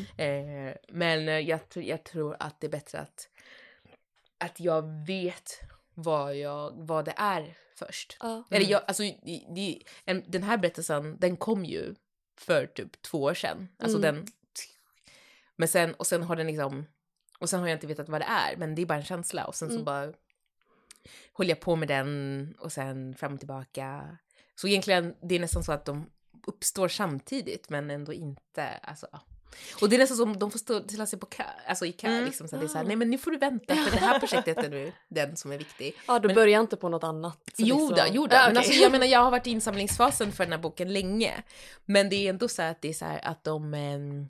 [0.69, 3.29] Eh, men eh, jag, jag tror att det är bättre att,
[4.39, 5.61] att jag vet
[5.95, 8.17] vad, jag, vad det är först.
[8.21, 8.45] Ja.
[8.51, 9.03] Eller jag, alltså,
[10.05, 11.95] en, den här berättelsen, den kom ju
[12.39, 13.69] för typ två år sedan.
[13.79, 14.15] Alltså Mm.
[14.15, 14.27] den,
[15.57, 16.87] men sen, och sen har den liksom,
[17.39, 19.45] och sen har jag inte vetat vad det är, men det är bara en känsla
[19.45, 19.85] och sen så Mm.
[19.85, 20.13] bara
[21.33, 24.19] håller jag på med den och sen fram och tillbaka.
[24.55, 26.11] Så egentligen, det är nästan så att de
[26.47, 29.07] uppstår samtidigt men ändå inte, alltså.
[29.81, 32.07] Och det är nästan som de får stå, ställa sig på kö, alltså i kö
[32.09, 32.25] Mm.
[32.25, 32.49] liksom.
[32.49, 32.89] Så att det är så här, Ah.
[32.89, 35.59] nej men nu får du vänta för det här projektet är nu den som är
[35.59, 35.95] viktig.
[36.09, 37.39] ja, du Men- börjar inte på något annat?
[37.57, 38.37] Jo liksom- då, jo då.
[38.37, 38.57] Ja, Men okej.
[38.59, 41.43] alltså, jag menar jag har varit i insamlingsfasen för den här boken länge.
[41.85, 44.29] Men det är ändå så att det är så här att de, ehm,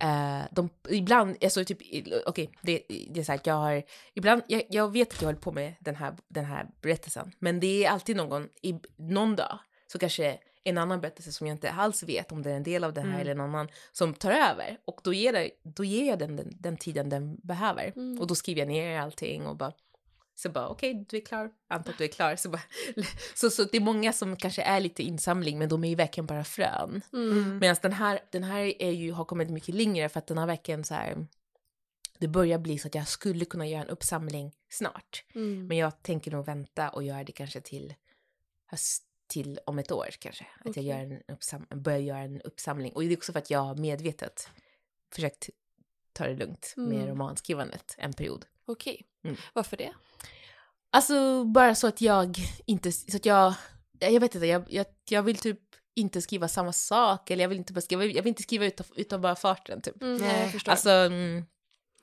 [0.00, 1.78] eh, de ibland, alltså typ,
[2.26, 3.82] okej, det, det är så här jag har,
[4.14, 7.32] ibland, jag, jag vet att jag håller på med den här, den här berättelsen.
[7.38, 11.54] Men det är alltid någon, i, någon dag, så kanske en annan berättelse som jag
[11.54, 13.20] inte alls vet om det är en del av den här Mm.
[13.20, 14.78] eller en annan som tar över.
[14.84, 17.92] Och då ger, det, då ger jag den, den den tiden den behöver.
[17.96, 18.20] Mm.
[18.20, 19.72] Och då skriver jag ner allting och bara
[20.38, 22.36] så bara okej, du är klar, anta att du är klar.
[22.36, 22.62] Så, bara,
[23.34, 26.26] så, så det är många som kanske är lite insamling men de är ju verkligen
[26.26, 27.02] bara frön.
[27.12, 27.58] Mm.
[27.58, 30.46] Medan den här, den här är ju, har kommit mycket längre för att den har
[30.46, 31.26] verkligen så här,
[32.18, 35.24] det börjar bli så att jag skulle kunna göra en uppsamling snart.
[35.34, 35.66] Mm.
[35.66, 37.94] Men jag tänker nog vänta och göra det kanske till
[38.66, 40.46] höst, till om ett år kanske.
[40.60, 40.86] Att Okej.
[40.86, 42.92] jag gör en uppsam, börjar göra en uppsamling.
[42.92, 44.50] Och det är också för att jag medvetet
[45.14, 45.50] försökt
[46.12, 47.06] ta det lugnt med Mm.
[47.08, 48.46] romanskrivandet en period.
[48.64, 49.36] Okej, Mm.
[49.52, 49.92] varför det?
[50.90, 53.54] Alltså bara så att jag inte, så att jag,
[53.98, 55.60] jag vet inte, jag, jag, jag vill typ
[55.96, 58.86] inte skriva samma sak eller jag vill inte bara skriva, jag vill inte skriva utav,
[58.96, 60.02] utav bara farten typ.
[60.02, 60.72] Mm, Nej, jag förstår.
[60.72, 61.44] Alltså, mm,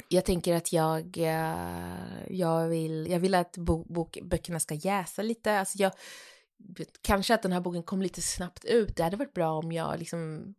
[0.08, 5.22] jag tänker att jag, eh, jag vill, jag vill att bo, bok, böckerna ska jäsa
[5.22, 5.92] lite, alltså jag,
[7.02, 10.00] kanske att den här boken kom lite snabbt ut, det hade varit bra om jag
[10.00, 10.54] liksom,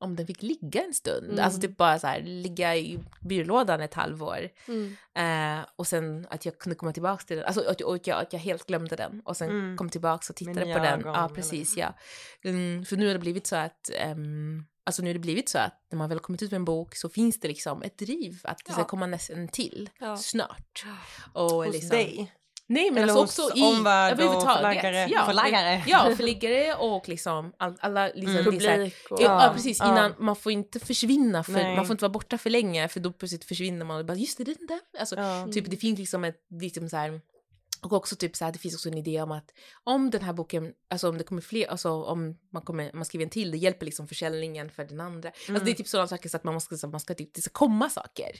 [0.00, 1.44] om den fick ligga en stund, Mm.
[1.44, 4.48] alltså typ bara så här, ligga i byrålådan ett halvår.
[4.68, 4.96] mm.
[5.14, 8.32] Eh, och sen att jag kunde komma tillbaka till den, alltså att, och jag, att
[8.32, 9.76] jag helt glömde den och sen Mm.
[9.76, 11.02] kom tillbaka och tittade på den.
[11.04, 11.94] Ja, eller- precis, ja.
[12.44, 15.58] Mm, för nu har det blivit så att, ehm, alltså nu har det blivit så
[15.58, 18.40] att när man väl kommit ut med en bok så finns det liksom ett driv
[18.44, 18.84] att det ska Ja.
[18.86, 20.16] komma nästan till Ja.
[20.16, 20.84] snart.
[21.32, 22.32] Och Hos liksom, dig?
[22.70, 25.08] Nej men Eller alltså också i omvärld och förläggare?
[25.10, 25.82] Ja, Förläggare?
[25.86, 28.44] ja, förläggare och liksom all, alla liksom, Mm.
[28.44, 29.18] Publik och...
[29.22, 29.78] Ja, Ja, precis.
[29.80, 29.92] ja.
[29.92, 31.76] Innan, Man får inte försvinna, för, Nej.
[31.76, 34.38] man får inte vara borta för länge för då plötsligt försvinner man och bara just
[34.38, 34.80] det, den där.
[35.00, 35.16] Alltså,
[35.52, 37.20] typ, det finns liksom ett, liksom så här,
[37.82, 39.50] och också typ så här, det finns också en idé om att
[39.84, 43.24] om den här boken, alltså om det kommer fler, alltså om man, kommer, man skriver
[43.24, 45.28] en till, det hjälper liksom försäljningen för den andra.
[45.28, 45.64] Alltså Mm.
[45.64, 47.40] det är typ sådana saker så att man måste, så att man ska typ, det
[47.40, 48.30] ska komma saker.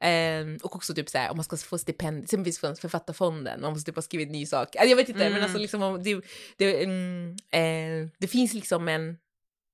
[0.00, 3.72] Ehm, och också typ så här, om man ska få stipendier, exempelvis från författarfonden, man
[3.72, 4.76] måste typ ha skrivit en ny sak.
[4.76, 5.42] Alltså, jag vet inte, men Mm.
[5.42, 6.20] alltså liksom om det,
[6.56, 9.16] det, mm, eh, det finns liksom en,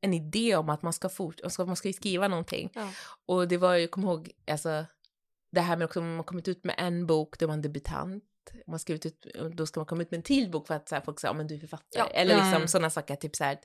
[0.01, 2.71] en idé om att man ska, fort, alltså, man ska ju skriva någonting.
[2.75, 2.91] Ja.
[3.27, 4.85] Och det var ju, kom ihåg, alltså
[5.53, 8.25] det här med om man kommit ut med en bok, då är man debutant.
[8.67, 10.95] Man skrivit ut, då ska man komma ut med en till bok för att så
[10.95, 11.99] här, folk säger, ja men du är författare.
[12.03, 12.07] Ja.
[12.07, 12.69] Eller liksom Mm.
[12.69, 13.59] sådana saker, typ så här,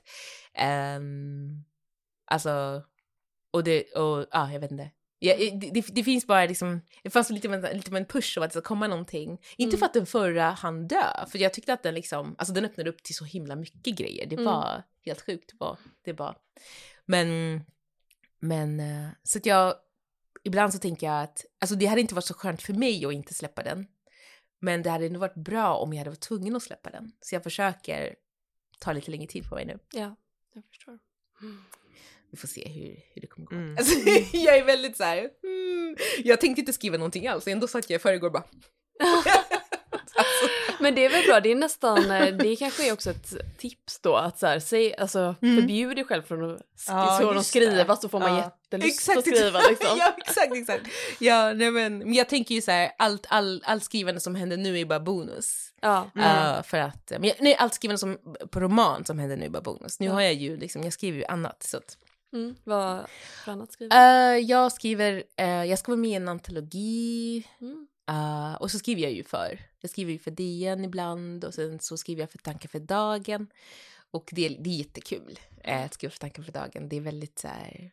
[0.54, 1.64] ehm,
[2.24, 2.82] alltså,
[3.50, 4.90] och det, och ja, jag vet inte.
[5.18, 8.38] Ja, det, det, det finns bara liksom, det fanns lite, en- lite av en push
[8.38, 9.30] av att det ska komma någonting.
[9.56, 9.78] Inte Mm.
[9.78, 12.90] för att den förra hann dö, för jag tyckte att den liksom, alltså den öppnade
[12.90, 14.26] upp till så himla mycket grejer.
[14.26, 14.44] Det Mm.
[14.44, 15.50] var helt sjukt.
[15.50, 16.36] Det var, det var.
[17.06, 17.60] Men,
[18.38, 19.74] men, eh, så att jag,
[20.44, 23.12] ibland så tänker jag att, alltså det hade inte varit så skönt för mig att
[23.12, 23.86] inte släppa den.
[24.60, 27.12] Men det hade ändå varit bra om jag hade varit tvungen att släppa den.
[27.20, 28.14] Så jag försöker
[28.78, 29.78] ta lite längre tid på mig nu.
[29.92, 30.16] ja,
[30.54, 30.98] jag förstår.
[32.30, 33.56] Vi får se hur, hur det kommer gå.
[33.56, 33.76] Mm.
[33.78, 37.90] Alltså, jag är väldigt så här, mm, jag tänkte inte skriva någonting alls, ändå satt
[37.90, 38.44] jag i förrgår och bara,
[40.80, 44.00] Men det är väl bra, det är nästan, eh, det kanske är också ett tips
[44.00, 45.56] då att så här, säg, alltså Mm.
[45.56, 48.52] förbjud dig själv från att, Ja, från att just skriva så får man Ja.
[48.70, 49.98] jättelust att skriva liksom.
[49.98, 50.86] ja, exakt, exakt.
[51.18, 54.56] Ja, nej, men, men jag tänker ju så här, allt, all, allt skrivande som händer
[54.56, 55.72] nu är bara bonus.
[55.80, 56.10] Ja.
[56.14, 56.56] Mm.
[56.56, 58.18] Uh, för att, men nej, allt skrivande som,
[58.50, 60.00] på roman som händer nu är bara bonus.
[60.00, 60.12] Nu Ja.
[60.12, 61.62] har jag ju liksom, jag skriver ju annat.
[61.62, 61.96] Så att,
[62.32, 62.54] Mm.
[62.64, 63.06] Vad
[63.44, 67.46] för annat skriver uh, jag skriver, uh, jag ska vara med i en antologi.
[67.60, 67.86] mm.
[68.10, 71.80] Uh, och så skriver jag ju för, jag skriver ju för DN ibland och sen
[71.80, 73.46] så skriver jag för Tankar för dagen.
[74.10, 76.88] Och det, det är jättekul eh, att skriva för Tankar för dagen.
[76.88, 77.90] Det är väldigt så här,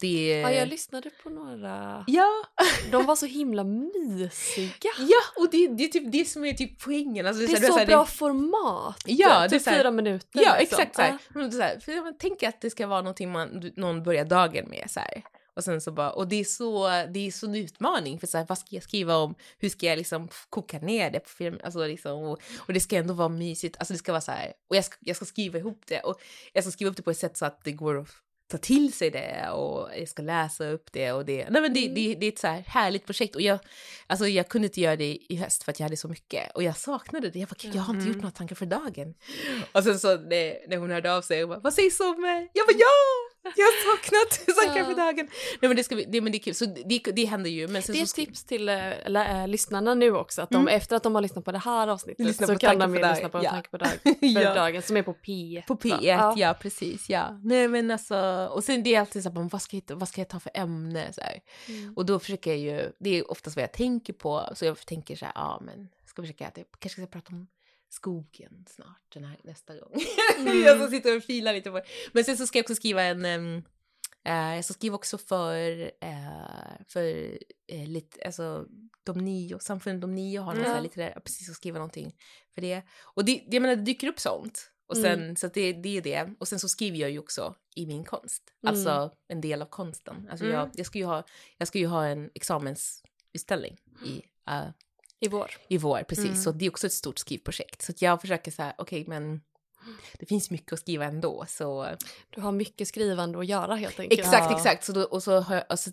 [0.00, 0.40] det...
[0.40, 2.04] Ja, jag lyssnade på några.
[2.06, 2.44] Ja,
[2.90, 4.92] De var så himla mysiga.
[4.98, 7.26] ja och det, det är typ det som är typ poängen.
[7.26, 9.02] Alltså, Det är så så här, bra format.
[9.06, 10.40] Ja, det är typ så här- fyra minuter.
[10.44, 10.78] Ja, liksom.
[10.80, 11.18] exakt så här.
[11.28, 14.68] Men så här, för man tänker att det ska vara någonting man, någon börjar dagen
[14.68, 15.22] med så här.
[15.58, 18.38] Och sen så bara, och det är så, det är så en utmaning för så
[18.38, 21.58] här, vad ska jag skriva om, hur ska jag liksom koka ner det på film,
[21.64, 24.52] alltså liksom, och, och det ska ändå vara mysigt, alltså det ska vara så här,
[24.70, 26.00] och jag ska, jag ska skriva ihop det.
[26.00, 26.20] Och
[26.52, 28.08] jag ska skriva upp det på ett sätt så att det går att
[28.50, 31.82] ta till sig det och jag ska läsa upp det och det, nej men det,
[31.84, 31.94] Mm.
[31.94, 33.34] det, det är ett så här härligt projekt.
[33.34, 33.58] Och jag,
[34.06, 36.50] alltså jag kunde inte göra det i höst för att jag hade så mycket.
[36.54, 38.22] Och jag saknade det, jag bara, "Gud, jag har inte gjort Mm.
[38.22, 39.14] några tankar för dagen.
[39.72, 42.46] Och sen så när, när hon hörde av sig och bara, vad sägs om, eh?"
[42.52, 44.94] jag bara ja, jag har saknat för Ja.
[45.04, 45.28] dagen.
[45.60, 47.68] Nej men det, ska vi, det, men det är kul, så det, det händer ju.
[47.68, 50.76] Men Det är ett tips till äh, äh, lyssnarna nu också, att de Mm.
[50.76, 53.28] efter att de har lyssnat på det här avsnittet Lyssna så kan de ju lyssna
[53.28, 53.50] på Ja.
[53.50, 54.54] Tankar på dag, för Ja.
[54.54, 55.66] dagen som är på P1.
[55.66, 56.34] På P1, va?
[56.36, 56.54] ja.
[56.60, 57.38] precis, ja.
[57.44, 60.20] Nej men alltså, och sen det är alltid så här, vad ska jag, vad ska
[60.20, 61.20] jag ta för ämne så.
[61.72, 61.94] Mm.
[61.96, 65.16] Och då försöker jag ju, det är oftast vad jag tänker på, så jag tänker
[65.16, 67.46] så här, ja men ska försöka, jag kanske ska prata om
[67.88, 69.92] skogen snart, den här nästa gång.
[70.38, 70.62] Mm.
[70.64, 71.84] jag ska sitta och fila lite på det.
[72.12, 73.62] Men sen så ska jag också skriva en, um,
[74.22, 77.04] jag ska skriva också för, eh, för
[77.66, 78.66] eh, lite, alltså
[79.04, 80.68] de nio, samfundet de nio har någon Ja.
[80.68, 82.16] så här litterär, precis, att skriva någonting
[82.54, 82.82] för det.
[83.02, 84.70] Och det, jag menar, det dyker upp sånt.
[84.86, 85.36] Och sen, Mm.
[85.36, 86.34] så det, det är det.
[86.38, 88.42] Och sen så skriver jag ju också i min konst.
[88.62, 88.74] Mm.
[88.74, 90.28] Alltså en del av konsten.
[90.30, 90.56] Alltså Mm.
[90.56, 91.24] jag, jag, ska ju ha,
[91.58, 94.68] jag ska ju ha en examensutställning i, uh,
[95.20, 95.50] I vår.
[95.68, 96.24] i vår, precis.
[96.24, 96.36] Mm.
[96.36, 97.82] Så det är också ett stort skrivprojekt.
[97.82, 99.40] Så att jag försöker så här, okej men
[100.18, 101.44] det finns mycket att skriva ändå.
[101.48, 101.86] Så
[102.30, 104.20] Du har mycket skrivande att göra helt enkelt.
[104.20, 104.56] exakt, Ja.
[104.56, 104.84] exakt.
[104.84, 105.90] Så då, och så har jag, alltså,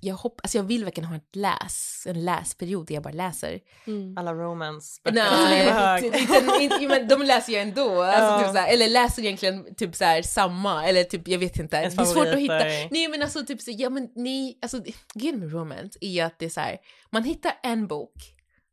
[0.00, 3.60] jag, hopp, alltså jag vill verkligen ha ett läs, en läsperiod där jag bara läser.
[3.86, 4.18] Mm.
[4.18, 8.02] Alla romance Nej, inte, inte, inte, men de läser jag ändå.
[8.02, 8.38] Alltså, Ja.
[8.42, 11.76] typ så här, eller läser egentligen typ så här, samma, eller typ jag vet inte.
[11.76, 12.58] Ens det är svårt att hitta.
[12.90, 14.82] Nej men alltså typ så, ja men nej, alltså
[15.14, 16.78] grejen med romance är ju att det är så här,
[17.10, 18.12] man hittar en bok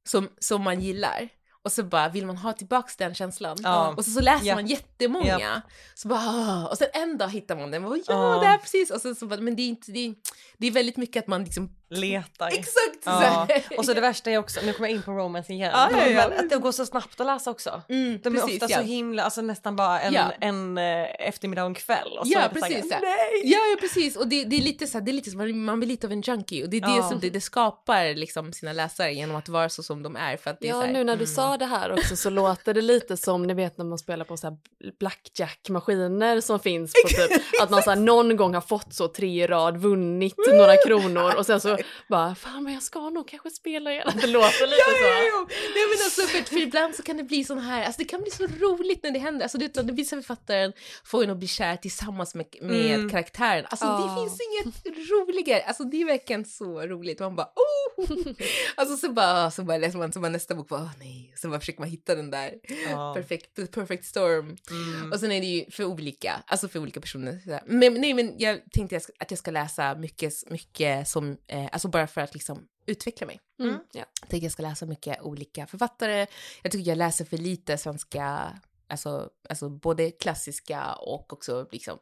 [0.08, 1.30] som, som man gillar
[1.64, 3.58] och så bara vill man ha tillbaks den känslan.
[3.64, 3.94] Ja.
[3.98, 4.58] Och så, så läser Japp.
[4.58, 5.40] man jättemånga.
[5.40, 5.64] Japp.
[5.96, 8.40] Så bara, och sen en dag hittar man den och bara, ja Ja.
[8.42, 8.92] det är precis.
[8.92, 10.16] Och sen så bara, men det är inte, det är,
[10.58, 12.48] det är väldigt mycket att man liksom, Letar.
[12.48, 13.48] exakt så Ja.
[13.78, 16.08] Och så det värsta är också, nu kommer jag in på romance igen, Ja, ja,
[16.08, 16.24] ja.
[16.40, 17.82] att det går så snabbt att läsa också.
[17.90, 18.78] Mm, De är precis, ofta ja.
[18.80, 20.32] så himla, alltså nästan bara en, Ja.
[20.42, 22.18] en eh, eftermiddag och en kväll.
[22.20, 22.98] Och så Ja, är det så här, precis, ja.
[23.02, 23.42] Nej!
[23.52, 24.16] Ja, ja precis.
[24.18, 26.14] Och det, det är lite så här, det är lite som, man- blir lite av
[26.14, 27.10] en junkie och det är det Ja.
[27.10, 30.50] som det, det skapar liksom sina läsare genom att vara så som de är för
[30.52, 31.36] att det är så Ja, här, nu när du mm.
[31.36, 34.38] sa det här också så låter det lite som ni vet när man spelar på
[34.38, 34.58] så här
[35.00, 39.44] blackjack-maskiner som finns på typ att man så här någon gång har fått så tre
[39.44, 41.78] i rad, vunnit några kronor och sen så
[42.08, 44.12] bara fan men jag ska nog kanske spela igen.
[44.22, 45.04] Det låter lite ja, så.
[45.04, 45.48] ja.
[45.76, 48.22] Nej, men alltså, för, för ibland så kan det bli sån här, alltså det kan
[48.22, 49.44] bli så roligt när det händer.
[49.44, 50.74] Alltså, du vet, vissa författaren
[51.06, 53.10] får en att bli kär tillsammans med, med Mm.
[53.10, 53.66] karaktären.
[53.70, 53.98] Alltså Ja.
[54.16, 55.64] det finns inget roligare.
[55.64, 57.20] Alltså det är verkligen så roligt.
[57.20, 58.06] Man bara oh!
[58.76, 61.34] Alltså så bara, så bara läser man, så bara nästa bok bara åh nej.
[61.38, 62.54] Så bara försöker man hitta den där
[62.92, 63.14] Ja.
[63.16, 64.58] perfect, perfect storm.
[64.72, 65.12] Mm.
[65.12, 67.62] Och sen är det ju för olika, alltså för olika personer.
[67.66, 72.08] Men, nej, men jag tänkte att jag ska läsa mycket, mycket som, eh, alltså bara
[72.08, 73.40] för att liksom utveckla mig.
[73.60, 74.06] Mm, ja.
[74.22, 76.28] Jag tänker jag ska läsa mycket olika författare.
[76.64, 78.54] Jag tycker jag läser för lite svenska,
[78.88, 82.00] alltså, alltså både klassiska och också liksom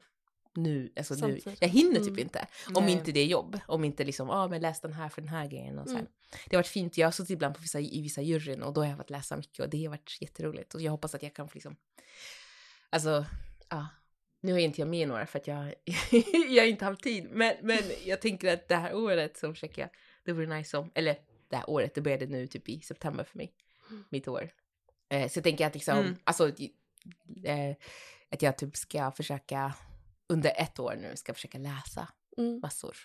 [0.55, 1.39] nu, alltså nu.
[1.59, 2.19] Jag hinner typ Mm.
[2.19, 2.47] inte.
[2.73, 2.93] Om Nej.
[2.93, 3.59] inte det är jobb.
[3.67, 5.95] Om inte liksom, ja ah, men läs den här för den här grejen och så.
[5.95, 6.07] Mm.
[6.49, 8.81] Det har varit fint, jag har suttit ibland på vissa, i vissa juryn och då
[8.81, 10.75] har jag fått läsa mycket och det har varit jätteroligt.
[10.75, 11.75] Och jag hoppas att jag kan få liksom,
[12.89, 13.25] alltså,
[13.69, 13.87] ja.
[14.43, 15.65] Nu är inte jag med några för att jag,
[16.49, 17.27] jag har inte haft tid.
[17.31, 19.89] Men, men jag tänker att det här året så försöker jag,
[20.23, 21.17] det vore nice om, eller
[21.49, 23.53] det här året, det började nu typ i september för mig,
[24.09, 24.49] mitt år.
[25.09, 26.15] Eh, så jag tänker att liksom, Mm.
[26.23, 26.47] alltså,
[27.45, 27.75] eh,
[28.31, 29.73] att jag typ ska försöka
[30.29, 32.07] under ett år nu ska försöka läsa
[32.37, 32.97] Mm, massor.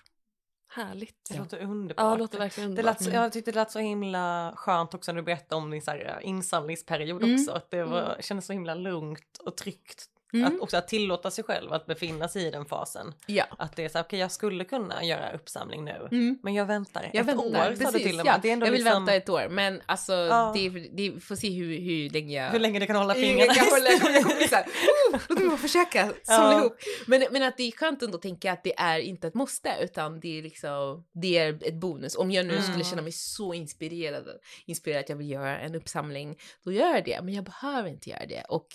[0.69, 1.29] härligt.
[1.31, 2.05] Det låter underbart.
[2.05, 3.01] Ja, det låter verkligen Det underbart.
[3.01, 5.83] lät, så- jag tyckte det lät så himla skönt också när du berättade om din
[5.83, 7.35] så här, insamlingsperiod Mm.
[7.35, 7.53] också.
[7.53, 10.11] Att det var, kändes så himla lugnt och tryggt.
[10.33, 10.47] Mm.
[10.47, 13.15] Att också att tillåta sig själv att befinna sig i den fasen.
[13.27, 13.45] Ja.
[13.59, 16.09] Att det är så okej jag skulle kunna göra uppsamling nu.
[16.13, 16.39] Mm.
[16.43, 18.03] Men jag väntar Jag ett väntar, år sa du precis.
[18.03, 18.35] till och med.
[18.35, 20.53] Ja, Det är ändå jag vill liksom, vänta ett år, men alltså Ja.
[20.55, 22.51] det, det får se hur, hur länge jag...
[22.51, 23.53] hur länge du kan hålla fingrarna.
[23.57, 24.65] jag håller, jag kommer,
[25.13, 26.61] oh, låt mig bara försöka samla Ja.
[26.61, 26.77] ihop.
[27.07, 29.77] Men, men att det är skönt ändå att tänka att det är inte ett måste,
[29.81, 32.17] utan det är liksom, det är ett bonus.
[32.17, 32.65] Om jag nu Mm.
[32.65, 34.25] skulle känna mig så inspirerad,
[34.67, 37.21] inspirerad att jag vill göra en uppsamling, då gör jag det.
[37.23, 38.45] Men jag behöver inte göra det.
[38.49, 38.67] Och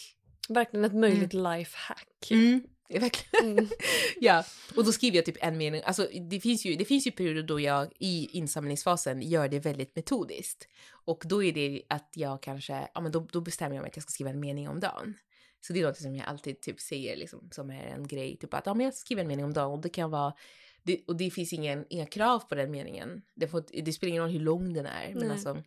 [0.54, 2.32] Verkligen ett möjligt lifehack.
[2.32, 3.52] mm, verkligen.
[3.52, 3.68] Mm.
[4.20, 4.44] Ja,
[4.76, 5.82] och då skriver jag typ en mening.
[5.86, 9.96] Alltså, det, finns ju, det finns ju perioder då jag i insamlingsfasen gör det väldigt
[9.96, 10.68] metodiskt.
[11.06, 13.96] Och då är det att jag kanske, ja men då, då bestämmer jag mig att
[13.96, 15.14] jag ska skriva en mening om dagen.
[15.62, 18.54] Så det är något som jag alltid typ säger liksom, som är en grej, typ
[18.54, 20.34] att ja, men jag skriver en mening om dagen och det kan vara
[20.84, 23.22] det, och det finns ingen, inga krav på den meningen.
[23.36, 25.10] Det, får, det spelar ingen roll hur lång den är.
[25.10, 25.32] Men Nej.
[25.32, 25.64] alltså,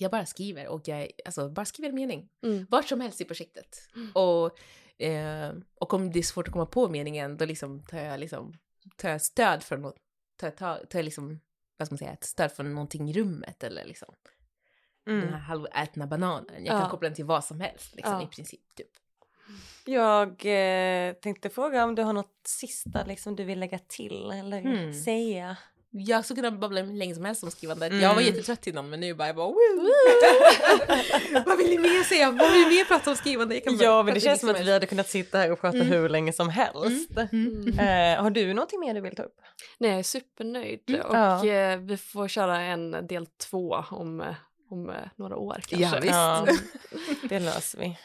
[0.00, 2.28] jag bara skriver och jag alltså, bara skriver en mening.
[2.42, 2.66] Mm.
[2.70, 3.78] Vart som helst i projektet.
[4.14, 4.58] Och,
[5.02, 8.58] eh, och om det är svårt att komma på meningen då liksom tar jag, liksom,
[8.96, 9.96] tar jag stöd från något.
[10.40, 11.40] Tar, tar, tar jag liksom,
[11.76, 14.14] vad ska man säga, ett stöd från någonting i rummet eller liksom
[15.06, 15.28] den Mm.
[15.32, 16.64] här halvätna bananen.
[16.64, 16.80] Jag Ja.
[16.80, 18.22] kan koppla den till vad som helst liksom, Ja.
[18.22, 18.74] i princip.
[18.76, 18.88] Typ.
[19.84, 24.60] Jag eh, tänkte fråga om du har något sista liksom, du vill lägga till eller
[24.60, 24.94] Hmm.
[24.94, 25.56] säga?
[25.90, 27.90] Jag skulle kunna babbla hur länge som helst om skrivandet.
[27.90, 28.02] Mm.
[28.02, 29.56] Jag var jättetrött innan men nu bara jag bara woo!
[31.46, 32.30] Vad vill ni mer säga?
[32.30, 33.54] Vad vill ni mer prata om skrivande?
[33.54, 35.76] Jag kan Ja, men det känns som att vi hade kunnat sitta här och prata
[35.76, 35.88] Mm.
[35.88, 37.10] hur länge som helst.
[37.32, 37.68] Mm.
[37.78, 39.36] Eh, har du någonting mer du vill ta upp?
[39.78, 40.80] Nej, jag är supernöjd.
[40.88, 41.00] Mm.
[41.00, 41.46] Och Ja.
[41.46, 44.26] eh, vi får köra en del två om, eh,
[44.70, 45.76] om eh, några år kanske.
[45.96, 46.14] Ja, visst.
[46.14, 46.46] Ja,
[47.28, 47.96] det löser vi.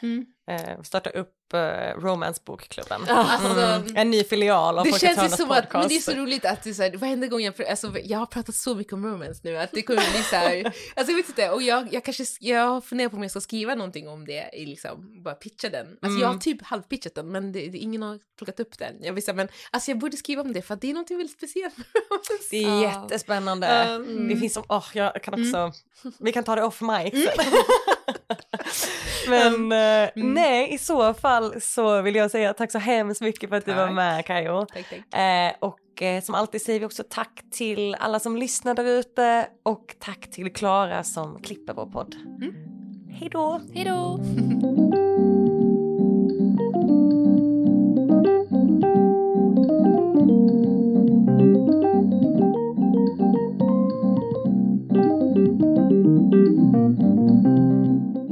[0.46, 0.68] Mm.
[0.68, 1.58] Eh, starta upp eh,
[2.00, 3.00] Romance-bokklubben.
[3.08, 3.14] Ja.
[3.30, 3.96] Alltså, Mm.
[3.96, 6.04] En ny filial av Det känns ju som att, men det är podcast.
[6.04, 8.92] så roligt att det så här, varenda gång jag, alltså, jag har pratat så mycket
[8.92, 10.64] om romance nu att det kommer bli så här,
[10.96, 13.74] alltså jag vet inte, och jag, jag kanske, jag funderar på om jag ska skriva
[13.74, 15.86] någonting om det, i liksom, bara pitcha den.
[15.86, 16.20] Alltså Mm.
[16.20, 18.94] jag har typ halvpitchat den men det, det, ingen har plockat upp den.
[19.00, 21.16] Jag vill säga, men alltså jag borde skriva om det för att det är någonting
[21.16, 22.48] väldigt speciellt romance.
[22.50, 23.66] Det är jättespännande.
[23.66, 24.28] Mm.
[24.28, 25.72] Det finns som, åh, jag kan också,
[26.18, 27.14] vi kan ta det off mic.
[29.28, 30.34] Men eh, Mm.
[30.34, 33.72] nej, i så fall så vill jag säga tack så hemskt mycket för att du
[33.74, 33.94] var Tack.
[33.94, 34.66] med Kajo.
[34.66, 35.20] Tack, tack.
[35.20, 39.46] Eh, och eh, som alltid säger vi också tack till alla som lyssnar där ute
[39.62, 42.14] och tack till Klara som klipper vår podd.
[42.42, 42.54] Mm.
[43.10, 43.60] Hej då!
[43.74, 44.20] Hej då!